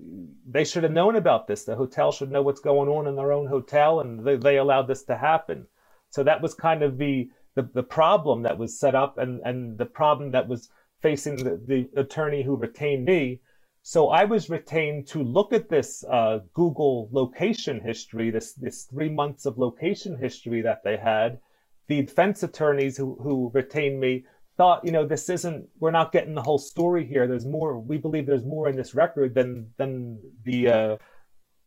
they 0.48 0.64
should 0.64 0.84
have 0.84 0.92
known 0.92 1.16
about 1.16 1.48
this 1.48 1.64
the 1.64 1.76
hotel 1.76 2.12
should 2.12 2.32
know 2.32 2.42
what's 2.42 2.62
going 2.62 2.90
on 2.90 3.08
in 3.08 3.16
their 3.16 3.32
own 3.32 3.48
hotel 3.48 4.02
and 4.02 4.26
they, 4.26 4.36
they 4.36 4.58
allowed 4.58 4.88
this 4.88 5.04
to 5.04 5.18
happen 5.18 5.66
so 6.10 6.24
that 6.24 6.42
was 6.42 6.54
kind 6.54 6.84
of 6.84 6.98
the, 6.98 7.30
the 7.56 7.64
the 7.74 7.84
problem 7.84 8.44
that 8.44 8.58
was 8.58 8.80
set 8.80 8.94
up 8.94 9.18
and 9.18 9.42
and 9.46 9.78
the 9.78 9.86
problem 9.86 10.32
that 10.32 10.48
was 10.48 10.70
facing 11.02 11.38
the, 11.38 11.60
the 11.66 12.00
attorney 12.00 12.44
who 12.44 12.56
retained 12.56 13.06
me 13.06 13.40
so 13.84 14.10
I 14.10 14.26
was 14.26 14.50
retained 14.50 15.08
to 15.08 15.24
look 15.24 15.54
at 15.54 15.70
this 15.70 16.04
uh, 16.04 16.40
Google 16.54 17.10
location 17.12 17.82
history, 17.82 18.30
this 18.30 18.54
this 18.54 18.84
three 18.84 19.10
months 19.10 19.46
of 19.46 19.58
location 19.58 20.18
history 20.18 20.62
that 20.62 20.84
they 20.84 20.98
had. 20.98 21.40
The 21.88 22.04
defense 22.04 22.44
attorneys 22.44 22.96
who, 22.96 23.18
who 23.22 23.52
retained 23.54 24.00
me 24.00 24.26
thought, 24.56 24.86
you 24.86 24.92
know, 24.92 25.06
this 25.06 25.30
isn't. 25.30 25.68
We're 25.80 25.92
not 25.92 26.12
getting 26.12 26.36
the 26.36 26.44
whole 26.44 26.60
story 26.60 27.06
here. 27.06 27.28
There's 27.28 27.46
more. 27.46 27.80
We 27.80 27.98
believe 27.98 28.28
there's 28.28 28.46
more 28.46 28.70
in 28.70 28.76
this 28.76 28.94
record 28.94 29.34
than 29.34 29.74
than 29.78 30.20
the 30.44 30.68
uh, 30.68 30.98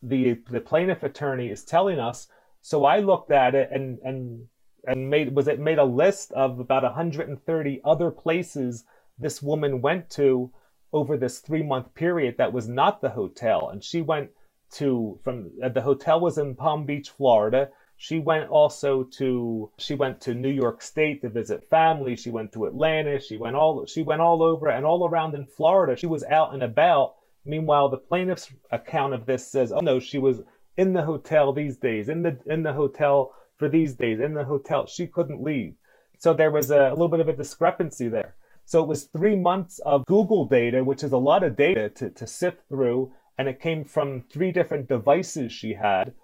the 0.03 0.39
the 0.51 0.61
plaintiff 0.61 1.03
attorney 1.03 1.51
is 1.51 1.65
telling 1.65 1.99
us. 1.99 2.29
So 2.61 2.85
I 2.85 3.01
looked 3.01 3.33
at 3.33 3.57
it 3.57 3.71
and 3.73 3.99
and 4.05 4.47
and 4.87 5.11
made 5.11 5.35
was 5.35 5.49
it 5.49 5.59
made 5.59 5.79
a 5.79 5.85
list 5.85 6.31
of 6.33 6.61
about 6.61 6.85
130 6.85 7.81
other 7.85 8.11
places 8.11 8.85
this 9.19 9.43
woman 9.43 9.81
went 9.81 10.11
to 10.11 10.53
over 10.95 11.17
this 11.17 11.41
three 11.41 11.63
month 11.63 11.93
period 11.95 12.37
that 12.39 12.53
was 12.53 12.69
not 12.69 13.03
the 13.03 13.11
hotel. 13.11 13.69
And 13.69 13.83
she 13.83 14.01
went 14.01 14.31
to 14.75 15.19
from 15.25 15.51
uh, 15.63 15.69
the 15.69 15.83
hotel 15.83 16.21
was 16.21 16.39
in 16.39 16.55
Palm 16.55 16.87
Beach, 16.87 17.11
Florida. 17.11 17.69
She 17.97 18.21
went 18.21 18.49
also 18.49 19.03
to 19.19 19.71
she 19.77 19.95
went 19.95 20.21
to 20.23 20.35
New 20.35 20.51
York 20.51 20.81
State 20.83 21.21
to 21.23 21.29
visit 21.29 21.69
family. 21.69 22.15
She 22.17 22.31
went 22.31 22.53
to 22.53 22.67
Atlanta. 22.67 23.21
She 23.21 23.37
went 23.37 23.57
all 23.57 23.85
she 23.87 24.03
went 24.03 24.21
all 24.21 24.43
over 24.43 24.69
and 24.69 24.87
all 24.87 25.07
around 25.07 25.35
in 25.35 25.47
Florida. 25.47 25.97
She 25.97 26.07
was 26.07 26.25
out 26.25 26.55
and 26.55 26.63
about. 26.63 27.17
Meanwhile, 27.45 27.91
the 27.91 27.99
plaintiff's 27.99 28.51
account 28.71 29.15
of 29.15 29.27
this 29.27 29.47
says, 29.47 29.73
"Oh 29.73 29.81
no, 29.81 29.99
she 29.99 30.19
was 30.19 30.43
in 30.77 30.93
the 30.93 31.03
hotel 31.03 31.53
these 31.53 31.77
days, 31.77 32.09
in 32.09 32.23
the 32.23 32.39
in 32.47 32.63
the 32.63 32.73
hotel 32.73 33.35
for 33.59 33.69
these 33.69 33.95
days, 33.95 34.21
in 34.21 34.35
the 34.35 34.45
hotel. 34.45 34.87
She 34.87 35.09
couldn't 35.09 35.43
leave." 35.43 35.75
So 36.19 36.33
there 36.33 36.53
was 36.53 36.71
a, 36.71 36.89
a 36.89 36.91
little 36.91 37.09
bit 37.09 37.21
of 37.21 37.29
a 37.29 37.37
discrepancy 37.37 38.09
there. 38.09 38.35
So 38.65 38.83
it 38.83 38.89
was 38.89 39.05
three 39.05 39.37
months 39.37 39.79
of 39.81 40.07
Google 40.07 40.47
data, 40.47 40.83
which 40.83 41.03
is 41.03 41.13
a 41.13 41.19
lot 41.19 41.43
of 41.43 41.57
data 41.57 41.89
to, 41.91 42.11
to 42.11 42.27
sift 42.27 42.69
through. 42.69 43.13
And 43.37 43.49
it 43.49 43.61
came 43.61 43.85
from 43.85 44.23
three 44.31 44.53
different 44.53 44.89
devices 44.89 45.53
she 45.53 45.75
had. 45.75 46.15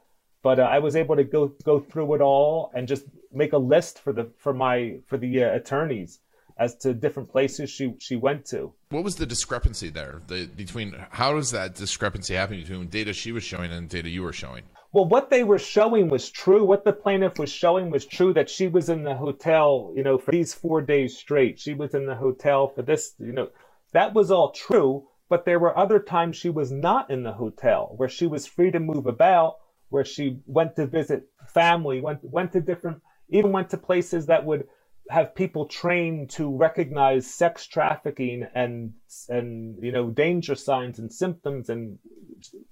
But 0.42 0.58
uh, 0.58 0.62
I 0.62 0.78
was 0.78 0.96
able 0.96 1.16
to 1.16 1.24
go 1.24 1.48
go 1.64 1.80
through 1.80 2.14
it 2.14 2.20
all 2.20 2.70
and 2.74 2.88
just 2.88 3.04
make 3.32 3.52
a 3.52 3.58
list 3.58 3.98
for 3.98 4.12
the 4.12 4.30
for 4.38 4.54
my 4.54 5.00
for 5.06 5.18
the 5.18 5.44
uh, 5.44 5.54
attorneys 5.54 6.20
as 6.56 6.76
to 6.76 6.94
different 6.94 7.30
places 7.30 7.68
she 7.70 7.94
she 7.98 8.16
went 8.16 8.46
to. 8.46 8.72
What 8.90 9.04
was 9.04 9.16
the 9.16 9.26
discrepancy 9.26 9.90
there? 9.90 10.22
The, 10.28 10.46
between 10.46 10.94
how 11.10 11.34
does 11.34 11.50
that 11.50 11.74
discrepancy 11.74 12.34
happen 12.34 12.58
between 12.58 12.86
data 12.88 13.12
she 13.12 13.32
was 13.32 13.44
showing 13.44 13.70
and 13.70 13.88
data 13.88 14.08
you 14.08 14.22
were 14.22 14.32
showing? 14.32 14.62
Well, 14.92 15.04
what 15.04 15.30
they 15.30 15.44
were 15.44 15.58
showing 15.58 16.08
was 16.08 16.28
true. 16.28 16.64
What 16.64 16.84
the 16.84 16.92
plaintiff 16.92 17.38
was 17.38 17.50
showing 17.50 17.90
was 17.90 18.04
true 18.04 18.32
that 18.34 18.50
she 18.50 18.66
was 18.66 18.88
in 18.88 19.04
the 19.04 19.14
hotel, 19.14 19.92
you 19.94 20.02
know, 20.02 20.18
for 20.18 20.32
these 20.32 20.52
four 20.52 20.82
days 20.82 21.16
straight. 21.16 21.60
She 21.60 21.74
was 21.74 21.94
in 21.94 22.06
the 22.06 22.16
hotel 22.16 22.68
for 22.68 22.82
this, 22.82 23.14
you 23.18 23.32
know, 23.32 23.50
that 23.92 24.14
was 24.14 24.32
all 24.32 24.50
true. 24.50 25.06
But 25.28 25.44
there 25.44 25.60
were 25.60 25.78
other 25.78 26.00
times 26.00 26.36
she 26.36 26.50
was 26.50 26.72
not 26.72 27.08
in 27.08 27.22
the 27.22 27.32
hotel 27.32 27.94
where 27.96 28.08
she 28.08 28.26
was 28.26 28.48
free 28.48 28.72
to 28.72 28.80
move 28.80 29.06
about, 29.06 29.58
where 29.90 30.04
she 30.04 30.40
went 30.46 30.74
to 30.74 30.86
visit 30.86 31.28
family, 31.46 32.00
went, 32.00 32.24
went 32.24 32.50
to 32.52 32.60
different, 32.60 33.00
even 33.28 33.52
went 33.52 33.70
to 33.70 33.76
places 33.76 34.26
that 34.26 34.44
would 34.44 34.66
have 35.08 35.36
people 35.36 35.66
trained 35.66 36.30
to 36.30 36.56
recognize 36.56 37.32
sex 37.32 37.64
trafficking 37.66 38.44
and, 38.56 38.92
and, 39.28 39.78
you 39.80 39.92
know, 39.92 40.10
danger 40.10 40.56
signs 40.56 40.98
and 40.98 41.12
symptoms. 41.12 41.68
And 41.68 41.98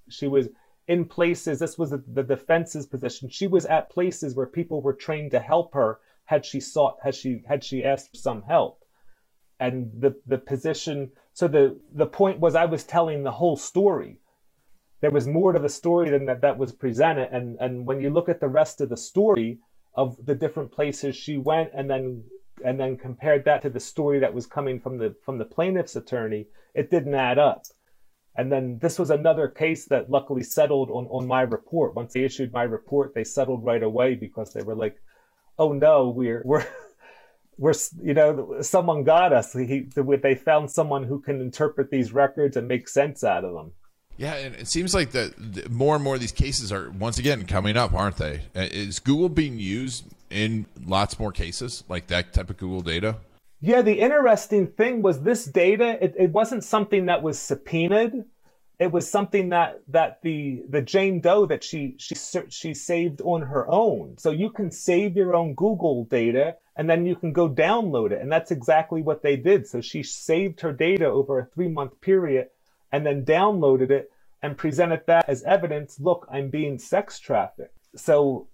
she 0.08 0.26
was, 0.26 0.48
in 0.88 1.04
places, 1.04 1.58
this 1.58 1.76
was 1.76 1.90
the 1.90 2.22
defense's 2.22 2.86
position. 2.86 3.28
She 3.28 3.46
was 3.46 3.66
at 3.66 3.90
places 3.90 4.34
where 4.34 4.46
people 4.46 4.80
were 4.80 4.94
trained 4.94 5.30
to 5.32 5.38
help 5.38 5.74
her 5.74 6.00
had 6.24 6.46
she 6.46 6.60
sought, 6.60 6.96
had 7.02 7.14
she, 7.14 7.42
had 7.46 7.62
she 7.62 7.84
asked 7.84 8.10
for 8.10 8.16
some 8.16 8.42
help. 8.42 8.82
And 9.60 9.90
the, 9.98 10.16
the 10.26 10.38
position, 10.38 11.10
so 11.34 11.46
the, 11.46 11.78
the 11.92 12.06
point 12.06 12.40
was 12.40 12.54
I 12.54 12.64
was 12.64 12.84
telling 12.84 13.22
the 13.22 13.32
whole 13.32 13.56
story. 13.56 14.20
There 15.02 15.10
was 15.10 15.28
more 15.28 15.52
to 15.52 15.58
the 15.58 15.68
story 15.68 16.08
than 16.10 16.24
that, 16.26 16.40
that 16.40 16.58
was 16.58 16.72
presented. 16.72 17.28
And, 17.32 17.58
and 17.60 17.86
when 17.86 18.00
you 18.00 18.08
look 18.08 18.30
at 18.30 18.40
the 18.40 18.48
rest 18.48 18.80
of 18.80 18.88
the 18.88 18.96
story 18.96 19.58
of 19.94 20.16
the 20.24 20.34
different 20.34 20.72
places 20.72 21.16
she 21.16 21.36
went 21.36 21.70
and 21.74 21.90
then, 21.90 22.24
and 22.64 22.80
then 22.80 22.96
compared 22.96 23.44
that 23.44 23.60
to 23.62 23.70
the 23.70 23.80
story 23.80 24.20
that 24.20 24.32
was 24.32 24.46
coming 24.46 24.80
from 24.80 24.96
the, 24.96 25.14
from 25.22 25.36
the 25.36 25.44
plaintiff's 25.44 25.96
attorney, 25.96 26.46
it 26.74 26.90
didn't 26.90 27.14
add 27.14 27.38
up. 27.38 27.64
And 28.38 28.52
then 28.52 28.78
this 28.80 29.00
was 29.00 29.10
another 29.10 29.48
case 29.48 29.86
that 29.86 30.08
luckily 30.08 30.44
settled 30.44 30.90
on, 30.90 31.06
on 31.06 31.26
my 31.26 31.42
report. 31.42 31.96
Once 31.96 32.12
they 32.12 32.22
issued 32.22 32.52
my 32.52 32.62
report, 32.62 33.12
they 33.12 33.24
settled 33.24 33.64
right 33.64 33.82
away 33.82 34.14
because 34.14 34.52
they 34.52 34.62
were 34.62 34.76
like, 34.76 34.96
"Oh 35.58 35.72
no, 35.72 36.10
we're 36.10 36.42
we're 36.44 36.64
we're 37.58 37.74
you 38.00 38.14
know 38.14 38.58
someone 38.60 39.02
got 39.02 39.32
us. 39.32 39.52
He, 39.52 39.88
they 39.92 40.36
found 40.36 40.70
someone 40.70 41.02
who 41.02 41.20
can 41.20 41.40
interpret 41.40 41.90
these 41.90 42.12
records 42.12 42.56
and 42.56 42.68
make 42.68 42.88
sense 42.88 43.24
out 43.24 43.44
of 43.44 43.54
them." 43.54 43.72
Yeah, 44.16 44.34
and 44.34 44.54
it 44.54 44.68
seems 44.68 44.94
like 44.94 45.10
that 45.10 45.68
more 45.68 45.96
and 45.96 46.04
more 46.04 46.14
of 46.14 46.20
these 46.20 46.32
cases 46.32 46.72
are 46.72 46.90
once 46.90 47.18
again 47.18 47.44
coming 47.44 47.76
up, 47.76 47.92
aren't 47.92 48.18
they? 48.18 48.42
Uh, 48.54 48.68
is 48.70 49.00
Google 49.00 49.28
being 49.28 49.58
used 49.58 50.04
in 50.30 50.66
lots 50.86 51.18
more 51.18 51.32
cases 51.32 51.82
like 51.88 52.06
that 52.06 52.32
type 52.32 52.50
of 52.50 52.56
Google 52.56 52.82
data? 52.82 53.16
Yeah, 53.60 53.82
the 53.82 54.00
interesting 54.00 54.68
thing 54.68 55.02
was 55.02 55.22
this 55.22 55.44
data, 55.44 55.98
it, 56.02 56.14
it 56.16 56.30
wasn't 56.30 56.62
something 56.62 57.06
that 57.06 57.22
was 57.22 57.38
subpoenaed. 57.38 58.24
It 58.78 58.92
was 58.92 59.10
something 59.10 59.48
that 59.48 59.80
that 59.88 60.20
the 60.22 60.62
the 60.68 60.80
Jane 60.80 61.20
Doe 61.20 61.46
that 61.46 61.64
she 61.64 61.96
she 61.98 62.14
she 62.48 62.74
saved 62.74 63.20
on 63.22 63.42
her 63.42 63.68
own. 63.68 64.16
So 64.18 64.30
you 64.30 64.50
can 64.50 64.70
save 64.70 65.16
your 65.16 65.34
own 65.34 65.54
Google 65.54 66.04
data 66.04 66.54
and 66.76 66.88
then 66.88 67.04
you 67.04 67.16
can 67.16 67.32
go 67.32 67.48
download 67.48 68.12
it. 68.12 68.20
And 68.22 68.30
that's 68.30 68.52
exactly 68.52 69.02
what 69.02 69.24
they 69.24 69.34
did. 69.34 69.66
So 69.66 69.80
she 69.80 70.04
saved 70.04 70.60
her 70.60 70.72
data 70.72 71.06
over 71.06 71.40
a 71.40 71.46
three 71.46 71.66
month 71.66 72.00
period 72.00 72.50
and 72.92 73.04
then 73.04 73.24
downloaded 73.24 73.90
it 73.90 74.12
and 74.42 74.56
presented 74.56 75.02
that 75.08 75.28
as 75.28 75.42
evidence. 75.42 75.98
Look, 75.98 76.28
I'm 76.30 76.48
being 76.48 76.78
sex 76.78 77.18
trafficked. 77.18 77.74
So 77.96 78.46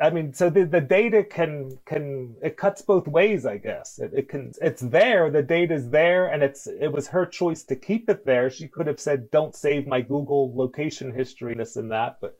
I 0.00 0.08
mean, 0.08 0.32
so 0.32 0.48
the, 0.48 0.64
the 0.64 0.80
data 0.80 1.22
can 1.22 1.78
can 1.84 2.34
it 2.42 2.56
cuts 2.56 2.80
both 2.80 3.06
ways, 3.06 3.44
I 3.44 3.58
guess. 3.58 3.98
It, 3.98 4.12
it 4.14 4.28
can 4.30 4.52
it's 4.62 4.80
there, 4.80 5.30
the 5.30 5.42
data's 5.42 5.90
there, 5.90 6.28
and 6.28 6.42
it's 6.42 6.66
it 6.66 6.90
was 6.90 7.08
her 7.08 7.26
choice 7.26 7.64
to 7.64 7.76
keep 7.76 8.08
it 8.08 8.24
there. 8.24 8.48
She 8.48 8.66
could 8.66 8.86
have 8.86 8.98
said, 8.98 9.30
"Don't 9.30 9.54
save 9.54 9.86
my 9.86 10.00
Google 10.00 10.56
location 10.56 11.12
history, 11.12 11.54
this 11.54 11.76
and 11.76 11.90
that," 11.90 12.16
but 12.22 12.38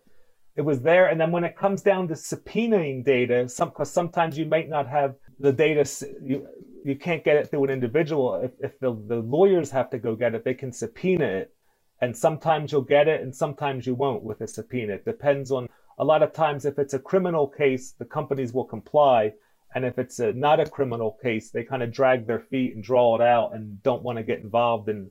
it 0.57 0.63
was 0.63 0.81
there. 0.81 1.07
And 1.09 1.21
then 1.21 1.33
when 1.33 1.45
it 1.45 1.57
comes 1.57 1.83
down 1.83 2.09
to 2.09 2.15
subpoenaing 2.15 3.05
data, 3.05 3.47
some 3.49 3.69
because 3.69 3.91
sometimes 3.93 4.39
you 4.39 4.47
might 4.47 4.71
not 4.71 4.89
have 4.89 5.17
the 5.39 5.53
data, 5.53 5.85
you 6.23 6.47
you 6.83 6.97
can't 6.97 7.25
get 7.25 7.37
it 7.37 7.51
through 7.51 7.65
an 7.65 7.71
individual. 7.71 8.41
If 8.43 8.53
if 8.61 8.81
the 8.81 8.93
the 9.07 9.17
lawyers 9.17 9.71
have 9.71 9.91
to 9.91 9.99
go 9.99 10.17
get 10.17 10.35
it, 10.35 10.45
they 10.45 10.55
can 10.55 10.73
subpoena 10.73 11.27
it, 11.27 11.55
and 12.01 12.17
sometimes 12.17 12.73
you'll 12.73 12.83
get 12.83 13.07
it, 13.07 13.21
and 13.21 13.35
sometimes 13.35 13.87
you 13.87 13.95
won't 13.95 14.23
with 14.23 14.41
a 14.41 14.49
subpoena. 14.49 14.95
It 14.95 15.05
depends 15.05 15.51
on 15.51 15.69
a 16.01 16.05
lot 16.05 16.23
of 16.23 16.33
times 16.33 16.65
if 16.65 16.79
it's 16.79 16.95
a 16.95 16.99
criminal 16.99 17.47
case, 17.47 17.95
the 17.99 18.07
companies 18.07 18.55
will 18.55 18.65
comply. 18.65 19.35
And 19.75 19.85
if 19.85 19.99
it's 19.99 20.19
a, 20.19 20.33
not 20.33 20.59
a 20.59 20.65
criminal 20.65 21.19
case, 21.23 21.51
they 21.51 21.63
kind 21.63 21.83
of 21.83 21.93
drag 21.93 22.27
their 22.27 22.41
feet 22.41 22.75
and 22.75 22.83
draw 22.83 23.15
it 23.17 23.21
out 23.21 23.55
and 23.55 23.81
don't 23.83 24.03
want 24.03 24.17
to 24.17 24.25
get 24.25 24.41
involved 24.41 24.89
in 24.89 25.11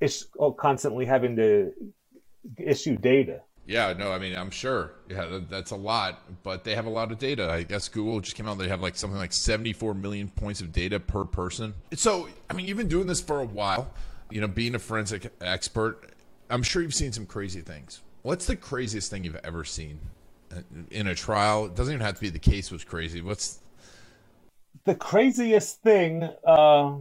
is 0.00 0.28
oh, 0.38 0.52
constantly 0.52 1.04
having 1.04 1.34
to 1.36 1.72
issue 2.56 2.96
data. 2.96 3.40
Yeah, 3.66 3.92
no, 3.92 4.12
I 4.12 4.18
mean, 4.18 4.36
I'm 4.36 4.50
sure. 4.50 4.92
Yeah, 5.08 5.40
that's 5.50 5.72
a 5.72 5.76
lot, 5.76 6.22
but 6.44 6.62
they 6.62 6.76
have 6.76 6.86
a 6.86 6.90
lot 6.90 7.10
of 7.10 7.18
data. 7.18 7.50
I 7.50 7.64
guess 7.64 7.88
Google 7.88 8.20
just 8.20 8.36
came 8.36 8.46
out, 8.48 8.56
they 8.56 8.68
have 8.68 8.80
like 8.80 8.96
something 8.96 9.18
like 9.18 9.32
74 9.32 9.94
million 9.94 10.28
points 10.28 10.60
of 10.60 10.72
data 10.72 11.00
per 11.00 11.24
person. 11.24 11.74
So, 11.94 12.28
I 12.48 12.54
mean, 12.54 12.66
you've 12.66 12.78
been 12.78 12.88
doing 12.88 13.08
this 13.08 13.20
for 13.20 13.40
a 13.40 13.44
while, 13.44 13.92
you 14.30 14.40
know, 14.40 14.48
being 14.48 14.76
a 14.76 14.78
forensic 14.78 15.32
expert. 15.40 16.14
I'm 16.48 16.62
sure 16.62 16.82
you've 16.82 16.94
seen 16.94 17.12
some 17.12 17.26
crazy 17.26 17.60
things. 17.60 18.00
What's 18.22 18.46
the 18.46 18.56
craziest 18.56 19.10
thing 19.10 19.24
you've 19.24 19.40
ever 19.44 19.64
seen 19.64 19.98
in 20.90 21.06
a 21.06 21.14
trial. 21.14 21.66
It 21.66 21.76
doesn't 21.76 21.92
even 21.92 22.04
have 22.04 22.16
to 22.16 22.20
be 22.20 22.30
the 22.30 22.38
case 22.38 22.70
was 22.70 22.84
crazy. 22.84 23.20
What's 23.20 23.60
the 24.84 24.94
craziest 24.94 25.82
thing 25.82 26.28
uh, 26.46 26.94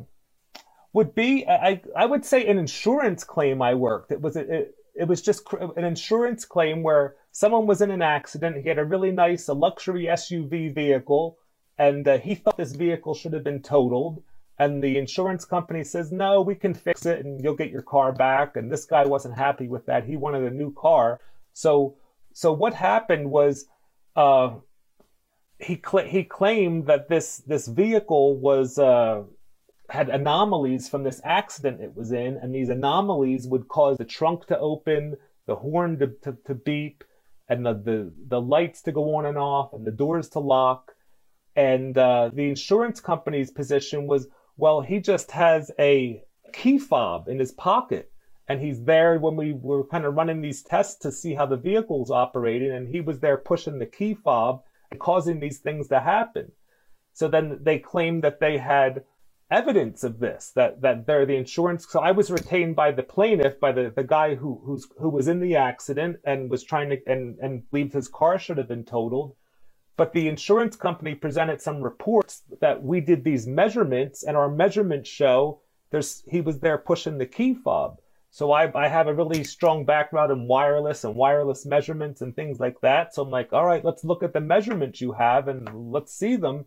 would 0.94 1.16
be? 1.16 1.48
I 1.48 1.82
I 1.96 2.06
would 2.06 2.26
say 2.26 2.46
an 2.48 2.58
insurance 2.58 3.24
claim 3.24 3.62
I 3.62 3.74
worked. 3.74 4.12
It 4.12 4.22
was 4.22 4.36
it, 4.36 4.76
it 4.96 5.08
was 5.08 5.22
just 5.22 5.44
an 5.54 5.86
insurance 5.86 6.46
claim 6.46 6.84
where 6.84 7.16
someone 7.32 7.66
was 7.66 7.82
in 7.82 7.92
an 7.92 8.02
accident. 8.02 8.58
He 8.58 8.70
had 8.70 8.80
a 8.80 8.86
really 8.86 9.12
nice, 9.12 9.48
a 9.48 9.54
luxury 9.54 10.06
SUV 10.06 10.74
vehicle, 10.74 11.38
and 11.78 12.08
uh, 12.08 12.18
he 12.18 12.36
thought 12.36 12.58
this 12.58 12.74
vehicle 12.74 13.14
should 13.14 13.34
have 13.34 13.44
been 13.44 13.62
totaled. 13.62 14.22
And 14.58 14.84
the 14.84 14.98
insurance 14.98 15.46
company 15.46 15.86
says, 15.86 16.12
no, 16.12 16.42
we 16.42 16.54
can 16.54 16.74
fix 16.74 17.06
it 17.06 17.24
and 17.26 17.42
you'll 17.42 17.56
get 17.56 17.72
your 17.72 17.82
car 17.82 18.12
back. 18.12 18.58
And 18.58 18.70
this 18.70 18.84
guy 18.84 19.06
wasn't 19.06 19.38
happy 19.38 19.70
with 19.70 19.86
that. 19.86 20.04
He 20.04 20.18
wanted 20.18 20.44
a 20.44 20.54
new 20.54 20.74
car. 20.74 21.22
So, 21.54 21.96
so 22.40 22.54
what 22.54 22.74
happened 22.74 23.30
was, 23.30 23.66
uh, 24.16 24.52
he 25.58 25.76
cl- 25.76 26.08
he 26.08 26.24
claimed 26.24 26.88
that 26.88 27.10
this 27.10 27.40
this 27.40 27.68
vehicle 27.68 28.40
was 28.40 28.78
uh, 28.78 29.24
had 29.90 30.08
anomalies 30.08 30.88
from 30.88 31.04
this 31.04 31.20
accident 31.26 31.82
it 31.82 31.94
was 31.98 32.14
in, 32.14 32.38
and 32.38 32.56
these 32.56 32.70
anomalies 32.70 33.46
would 33.46 33.68
cause 33.68 33.98
the 33.98 34.06
trunk 34.06 34.48
to 34.48 34.58
open, 34.58 35.18
the 35.48 35.56
horn 35.58 36.00
to, 36.00 36.08
to, 36.24 36.38
to 36.46 36.56
beep, 36.56 37.04
and 37.50 37.66
the, 37.66 37.74
the, 37.74 38.14
the 38.30 38.40
lights 38.40 38.84
to 38.84 38.94
go 38.94 39.16
on 39.16 39.26
and 39.26 39.38
off, 39.38 39.74
and 39.74 39.86
the 39.86 39.92
doors 39.92 40.30
to 40.30 40.40
lock. 40.40 40.94
And 41.58 41.98
uh, 41.98 42.30
the 42.34 42.48
insurance 42.48 43.02
company's 43.02 43.52
position 43.52 44.08
was, 44.08 44.30
well, 44.56 44.80
he 44.80 45.00
just 45.00 45.32
has 45.32 45.72
a 45.78 46.24
key 46.54 46.78
fob 46.78 47.28
in 47.28 47.38
his 47.38 47.52
pocket. 47.52 48.14
And 48.50 48.60
he's 48.60 48.84
there 48.84 49.20
when 49.20 49.36
we 49.36 49.54
were 49.54 49.86
kind 49.86 50.06
of 50.06 50.16
running 50.16 50.42
these 50.42 50.64
tests 50.64 50.96
to 51.02 51.12
see 51.12 51.36
how 51.36 51.46
the 51.46 51.56
vehicle's 51.56 52.12
operating. 52.12 52.72
And 52.72 52.88
he 52.88 53.00
was 53.00 53.20
there 53.20 53.38
pushing 53.38 53.80
the 53.80 53.86
key 53.86 54.16
fob 54.16 54.64
and 54.92 55.00
causing 55.00 55.40
these 55.40 55.60
things 55.60 55.88
to 55.90 56.00
happen. 56.00 56.52
So 57.14 57.28
then 57.28 57.60
they 57.62 57.80
claimed 57.80 58.24
that 58.24 58.40
they 58.40 58.58
had 58.58 59.04
evidence 59.52 60.04
of 60.04 60.20
this 60.20 60.52
that 60.56 60.80
that 60.82 61.08
they're 61.08 61.26
the 61.26 61.36
insurance 61.36 61.88
so 61.90 62.00
i 62.00 62.12
was 62.12 62.30
retained 62.30 62.76
by 62.76 62.92
the 62.92 63.02
plaintiff 63.02 63.60
by 63.60 63.72
the, 63.72 63.92
the 63.96 64.04
guy 64.04 64.36
who 64.36 64.62
who's 64.64 64.88
who 65.00 65.10
was 65.10 65.28
in 65.28 65.40
the 65.40 65.56
accident 65.56 66.18
and 66.24 66.52
was 66.52 66.64
trying 66.64 66.90
to 66.90 66.98
and 67.08 67.36
and 67.40 67.70
believed 67.72 67.94
his 67.94 68.08
car 68.08 68.38
should 68.38 68.60
have 68.60 68.68
been 68.68 68.84
totaled 68.84 69.36
but 69.98 70.14
the 70.14 70.28
insurance 70.28 70.76
company 70.76 71.16
presented 71.16 71.60
some 71.60 71.82
reports 71.82 72.44
that 72.62 72.84
we 72.84 73.02
did 73.02 73.24
these 73.24 73.48
measurements 73.48 74.24
and 74.24 74.38
our 74.38 74.50
measurements 74.50 75.10
show 75.10 75.60
there's 75.90 76.24
he 76.28 76.42
was 76.42 76.60
there 76.60 76.78
pushing 76.78 77.18
the 77.18 77.26
key 77.26 77.56
fob 77.56 77.98
so 78.32 78.52
I, 78.52 78.72
I 78.76 78.88
have 78.88 79.08
a 79.08 79.14
really 79.14 79.44
strong 79.44 79.86
background 79.86 80.32
in 80.32 80.48
wireless 80.48 81.04
and 81.04 81.16
wireless 81.16 81.66
measurements 81.66 82.22
and 82.22 82.36
things 82.36 82.60
like 82.60 82.80
that 82.82 83.14
so 83.14 83.24
i'm 83.24 83.30
like 83.30 83.54
all 83.54 83.66
right 83.66 83.84
let's 83.84 84.04
look 84.04 84.24
at 84.24 84.34
the 84.34 84.42
measurements 84.42 85.02
you 85.02 85.14
have 85.14 85.48
and 85.48 85.92
let's 85.92 86.14
see 86.14 86.36
them 86.36 86.66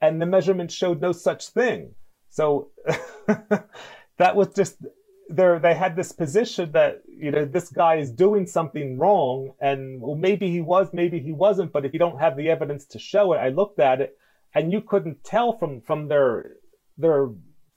and 0.00 0.20
the 0.20 0.26
measurements 0.26 0.74
showed 0.74 1.00
no 1.00 1.12
such 1.12 1.48
thing 1.48 1.94
so 2.30 2.70
that 4.18 4.34
was 4.34 4.48
just 4.54 4.76
there. 5.28 5.58
They 5.58 5.74
had 5.74 5.96
this 5.96 6.12
position 6.12 6.72
that 6.72 7.02
you 7.06 7.30
know 7.30 7.44
this 7.44 7.68
guy 7.68 7.96
is 7.96 8.10
doing 8.10 8.46
something 8.46 8.98
wrong, 8.98 9.54
and 9.60 10.00
well, 10.00 10.16
maybe 10.16 10.50
he 10.50 10.60
was, 10.60 10.88
maybe 10.92 11.20
he 11.20 11.32
wasn't. 11.32 11.72
But 11.72 11.84
if 11.84 11.92
you 11.92 11.98
don't 11.98 12.18
have 12.18 12.36
the 12.36 12.50
evidence 12.50 12.86
to 12.86 12.98
show 12.98 13.32
it, 13.32 13.38
I 13.38 13.48
looked 13.48 13.78
at 13.78 14.00
it, 14.00 14.16
and 14.54 14.72
you 14.72 14.80
couldn't 14.80 15.24
tell 15.24 15.56
from 15.58 15.80
from 15.80 16.08
their 16.08 16.56
their 16.98 17.28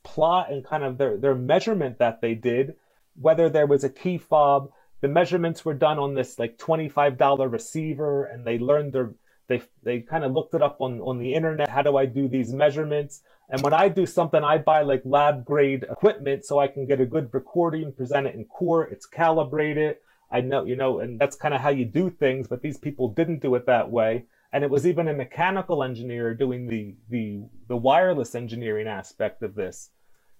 plot 0.03 0.51
and 0.51 0.65
kind 0.65 0.83
of 0.83 0.97
their 0.97 1.17
their 1.17 1.35
measurement 1.35 1.99
that 1.99 2.21
they 2.21 2.33
did 2.33 2.75
whether 3.19 3.49
there 3.49 3.67
was 3.67 3.83
a 3.83 3.89
key 3.89 4.17
fob. 4.17 4.71
The 5.01 5.07
measurements 5.07 5.63
were 5.63 5.73
done 5.73 5.99
on 5.99 6.15
this 6.15 6.39
like 6.39 6.57
twenty 6.57 6.89
five 6.89 7.17
dollar 7.17 7.47
receiver, 7.47 8.25
and 8.25 8.45
they 8.45 8.57
learned 8.57 8.93
their 8.93 9.13
they 9.47 9.61
they 9.83 10.01
kind 10.01 10.23
of 10.23 10.33
looked 10.33 10.53
it 10.53 10.61
up 10.61 10.77
on 10.79 10.99
on 11.01 11.19
the 11.19 11.33
internet. 11.33 11.69
How 11.69 11.81
do 11.81 11.97
I 11.97 12.05
do 12.05 12.27
these 12.27 12.53
measurements? 12.53 13.21
And 13.49 13.61
when 13.61 13.73
I 13.73 13.87
do 13.87 14.05
something, 14.05 14.43
I 14.43 14.57
buy 14.57 14.81
like 14.81 15.01
lab 15.05 15.45
grade 15.45 15.85
equipment 15.89 16.45
so 16.45 16.59
I 16.59 16.67
can 16.67 16.85
get 16.85 16.99
a 16.99 17.05
good 17.05 17.33
recording, 17.33 17.93
present 17.93 18.27
it 18.27 18.35
in 18.35 18.43
court. 18.45 18.91
It's 18.91 19.05
calibrated. 19.05 19.97
I 20.29 20.41
know, 20.41 20.65
you 20.65 20.75
know, 20.75 20.99
and 20.99 21.17
that's 21.17 21.37
kind 21.37 21.53
of 21.53 21.61
how 21.61 21.69
you 21.69 21.85
do 21.85 22.09
things. 22.09 22.47
But 22.47 22.61
these 22.61 22.77
people 22.77 23.07
didn't 23.09 23.41
do 23.41 23.55
it 23.55 23.65
that 23.67 23.89
way. 23.89 24.25
And 24.51 24.63
it 24.63 24.69
was 24.69 24.85
even 24.85 25.07
a 25.07 25.13
mechanical 25.13 25.83
engineer 25.83 26.33
doing 26.33 26.67
the 26.67 26.95
the 27.09 27.43
the 27.67 27.77
wireless 27.77 28.35
engineering 28.35 28.87
aspect 28.87 29.43
of 29.43 29.55
this. 29.55 29.91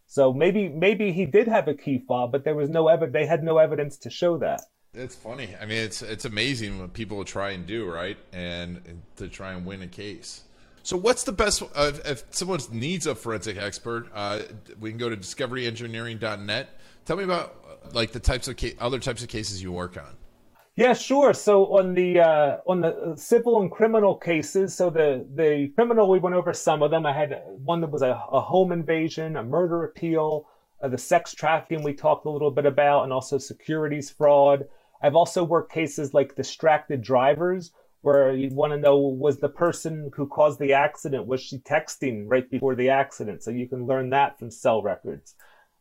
So 0.07 0.33
maybe 0.33 0.69
maybe 0.69 1.11
he 1.11 1.25
did 1.25 1.47
have 1.47 1.67
a 1.67 1.73
key 1.73 2.03
fob, 2.07 2.31
but 2.31 2.45
there 2.45 2.55
was 2.55 2.69
no 2.69 2.87
evidence. 2.87 3.13
They 3.13 3.25
had 3.25 3.43
no 3.43 3.57
evidence 3.57 3.97
to 3.99 4.09
show 4.09 4.37
that. 4.37 4.61
It's 4.93 5.15
funny. 5.15 5.49
I 5.61 5.65
mean, 5.65 5.77
it's 5.77 6.01
it's 6.01 6.25
amazing 6.25 6.79
what 6.79 6.93
people 6.93 7.23
try 7.25 7.51
and 7.51 7.67
do, 7.67 7.85
right? 7.85 8.17
And 8.31 9.01
to 9.17 9.27
try 9.27 9.51
and 9.53 9.65
win 9.65 9.81
a 9.81 9.87
case. 9.87 10.43
So, 10.81 10.95
what's 10.95 11.23
the 11.23 11.33
best? 11.33 11.61
Uh, 11.75 11.91
if 12.05 12.23
someone 12.29 12.61
needs 12.71 13.05
a 13.05 13.15
forensic 13.15 13.57
expert, 13.57 14.07
uh, 14.13 14.43
we 14.79 14.89
can 14.89 14.97
go 14.97 15.09
to 15.09 15.17
discoveryengineering.net. 15.17 16.69
Tell 17.03 17.17
me 17.17 17.25
about 17.25 17.55
uh, 17.69 17.89
like 17.91 18.13
the 18.13 18.21
types 18.21 18.47
of 18.47 18.55
ca- 18.55 18.75
other 18.79 18.97
types 18.97 19.21
of 19.21 19.27
cases 19.27 19.61
you 19.61 19.73
work 19.73 19.97
on. 19.97 20.15
Yeah, 20.77 20.93
sure. 20.93 21.33
So 21.33 21.77
on 21.79 21.95
the 21.95 22.19
uh, 22.19 22.57
on 22.67 22.81
the 22.81 23.15
civil 23.17 23.59
and 23.59 23.71
criminal 23.71 24.15
cases, 24.15 24.75
so 24.75 24.91
the 24.91 25.25
the 25.33 25.69
criminal 25.75 26.07
we 26.07 26.19
went 26.19 26.35
over 26.35 26.53
some 26.53 26.83
of 26.83 26.91
them. 26.91 27.03
I 27.03 27.13
had 27.13 27.41
one 27.47 27.81
that 27.81 27.89
was 27.89 28.03
a, 28.03 28.11
a 28.31 28.39
home 28.39 28.71
invasion, 28.71 29.37
a 29.37 29.43
murder 29.43 29.83
appeal, 29.85 30.47
uh, 30.83 30.87
the 30.87 30.97
sex 30.99 31.33
trafficking 31.33 31.81
we 31.81 31.93
talked 31.95 32.27
a 32.27 32.29
little 32.29 32.51
bit 32.51 32.67
about, 32.67 33.05
and 33.05 33.11
also 33.11 33.39
securities 33.39 34.11
fraud. 34.11 34.65
I've 35.01 35.15
also 35.15 35.43
worked 35.43 35.71
cases 35.71 36.13
like 36.13 36.35
distracted 36.35 37.01
drivers, 37.01 37.71
where 38.01 38.31
you 38.35 38.49
want 38.51 38.71
to 38.73 38.77
know 38.77 38.99
was 38.99 39.39
the 39.39 39.49
person 39.49 40.11
who 40.15 40.27
caused 40.27 40.59
the 40.59 40.73
accident 40.73 41.25
was 41.25 41.41
she 41.41 41.57
texting 41.57 42.25
right 42.27 42.49
before 42.51 42.75
the 42.75 42.89
accident 42.89 43.41
so 43.41 43.49
you 43.49 43.67
can 43.67 43.87
learn 43.87 44.11
that 44.11 44.37
from 44.37 44.51
cell 44.51 44.83
records 44.83 45.33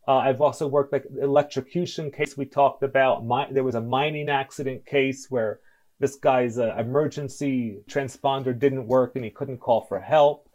uh, 0.06 0.16
i've 0.16 0.40
also 0.40 0.66
worked 0.66 0.92
like 0.92 1.04
electrocution 1.20 2.10
case. 2.10 2.36
We 2.36 2.46
talked 2.46 2.82
about 2.82 3.24
My, 3.24 3.50
there 3.50 3.64
was 3.64 3.74
a 3.74 3.80
mining 3.80 4.28
accident 4.28 4.86
case 4.86 5.26
where 5.30 5.60
this 5.98 6.16
guy's 6.16 6.58
uh, 6.58 6.74
emergency 6.78 7.78
transponder 7.88 8.58
didn't 8.58 8.86
work 8.86 9.16
and 9.16 9.24
he 9.24 9.30
couldn't 9.30 9.58
call 9.58 9.80
for 9.82 9.98
help. 9.98 10.48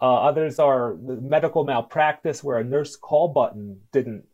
Uh, 0.00 0.14
others 0.14 0.58
are 0.58 0.96
medical 0.96 1.64
malpractice 1.64 2.44
where 2.44 2.58
a 2.58 2.64
nurse 2.64 2.96
call 2.96 3.28
button 3.28 3.80
didn't 3.92 4.24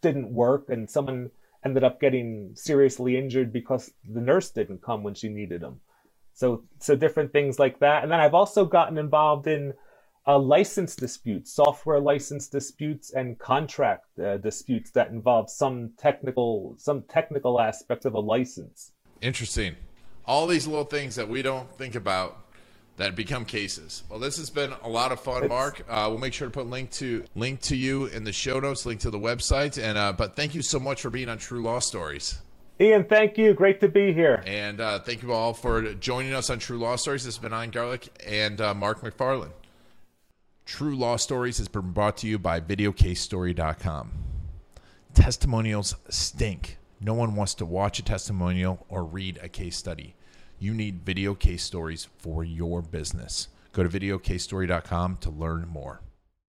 didn't 0.00 0.32
work 0.32 0.70
and 0.70 0.88
someone 0.88 1.30
ended 1.64 1.82
up 1.82 2.00
getting 2.00 2.52
seriously 2.54 3.16
injured 3.16 3.52
because 3.52 3.90
the 4.08 4.20
nurse 4.20 4.50
didn't 4.50 4.80
come 4.80 5.02
when 5.02 5.14
she 5.14 5.28
needed 5.28 5.60
him 5.60 5.80
so 6.38 6.62
so 6.78 6.94
different 6.94 7.32
things 7.32 7.58
like 7.58 7.80
that. 7.80 8.04
And 8.04 8.12
then 8.12 8.20
I've 8.20 8.34
also 8.34 8.64
gotten 8.64 8.96
involved 8.96 9.48
in 9.48 9.74
uh, 10.28 10.38
license 10.38 10.94
disputes, 10.94 11.52
software 11.52 11.98
license 11.98 12.48
disputes, 12.48 13.12
and 13.14 13.38
contract 13.38 14.06
uh, 14.18 14.36
disputes 14.36 14.90
that 14.90 15.08
involve 15.08 15.50
some 15.50 15.90
technical 15.96 16.74
some 16.76 17.02
technical 17.08 17.58
aspect 17.60 18.04
of 18.04 18.12
a 18.12 18.20
license. 18.20 18.92
Interesting. 19.22 19.74
All 20.26 20.46
these 20.46 20.66
little 20.66 20.84
things 20.84 21.16
that 21.16 21.26
we 21.26 21.40
don't 21.40 21.72
think 21.78 21.94
about 21.94 22.44
that 22.98 23.16
become 23.16 23.46
cases. 23.46 24.02
Well, 24.10 24.18
this 24.18 24.36
has 24.36 24.50
been 24.50 24.74
a 24.82 24.88
lot 24.88 25.12
of 25.12 25.20
fun, 25.20 25.44
it's, 25.44 25.48
Mark. 25.48 25.82
Uh, 25.88 26.06
we'll 26.10 26.18
make 26.18 26.34
sure 26.34 26.48
to 26.48 26.52
put 26.52 26.68
link 26.68 26.90
to 26.92 27.24
link 27.34 27.62
to 27.62 27.76
you 27.76 28.06
in 28.06 28.24
the 28.24 28.32
show 28.32 28.60
notes, 28.60 28.84
link 28.84 29.00
to 29.00 29.10
the 29.10 29.18
website, 29.18 29.82
and 29.82 29.96
uh, 29.96 30.12
but 30.12 30.36
thank 30.36 30.54
you 30.54 30.60
so 30.60 30.78
much 30.78 31.00
for 31.00 31.08
being 31.08 31.30
on 31.30 31.38
True 31.38 31.62
Law 31.62 31.78
Stories. 31.78 32.38
Ian, 32.80 33.04
thank 33.04 33.38
you. 33.38 33.54
Great 33.54 33.80
to 33.80 33.88
be 33.88 34.12
here. 34.12 34.40
And 34.46 34.80
uh, 34.80 35.00
thank 35.00 35.22
you 35.22 35.32
all 35.32 35.52
for 35.52 35.94
joining 35.94 36.32
us 36.32 36.50
on 36.50 36.58
True 36.58 36.78
Law 36.78 36.96
Stories. 36.96 37.24
This 37.24 37.36
has 37.36 37.42
been 37.42 37.58
Ian 37.58 37.70
Garlic 37.70 38.08
and 38.24 38.60
uh, 38.60 38.74
Mark 38.74 39.00
McFarland. 39.00 39.50
True 40.68 40.94
Law 40.94 41.16
Stories 41.16 41.56
has 41.58 41.66
been 41.66 41.92
brought 41.92 42.18
to 42.18 42.28
you 42.28 42.38
by 42.38 42.60
VideoCaseStory.com. 42.60 44.12
Testimonials 45.14 45.96
stink. 46.10 46.76
No 47.00 47.14
one 47.14 47.34
wants 47.34 47.54
to 47.54 47.64
watch 47.64 47.98
a 47.98 48.02
testimonial 48.02 48.84
or 48.90 49.02
read 49.02 49.40
a 49.42 49.48
case 49.48 49.78
study. 49.78 50.14
You 50.58 50.74
need 50.74 51.06
video 51.06 51.34
case 51.34 51.62
stories 51.62 52.08
for 52.18 52.44
your 52.44 52.82
business. 52.82 53.48
Go 53.72 53.82
to 53.82 53.88
VideoCaseStory.com 53.88 55.16
to 55.22 55.30
learn 55.30 55.66
more. 55.68 56.02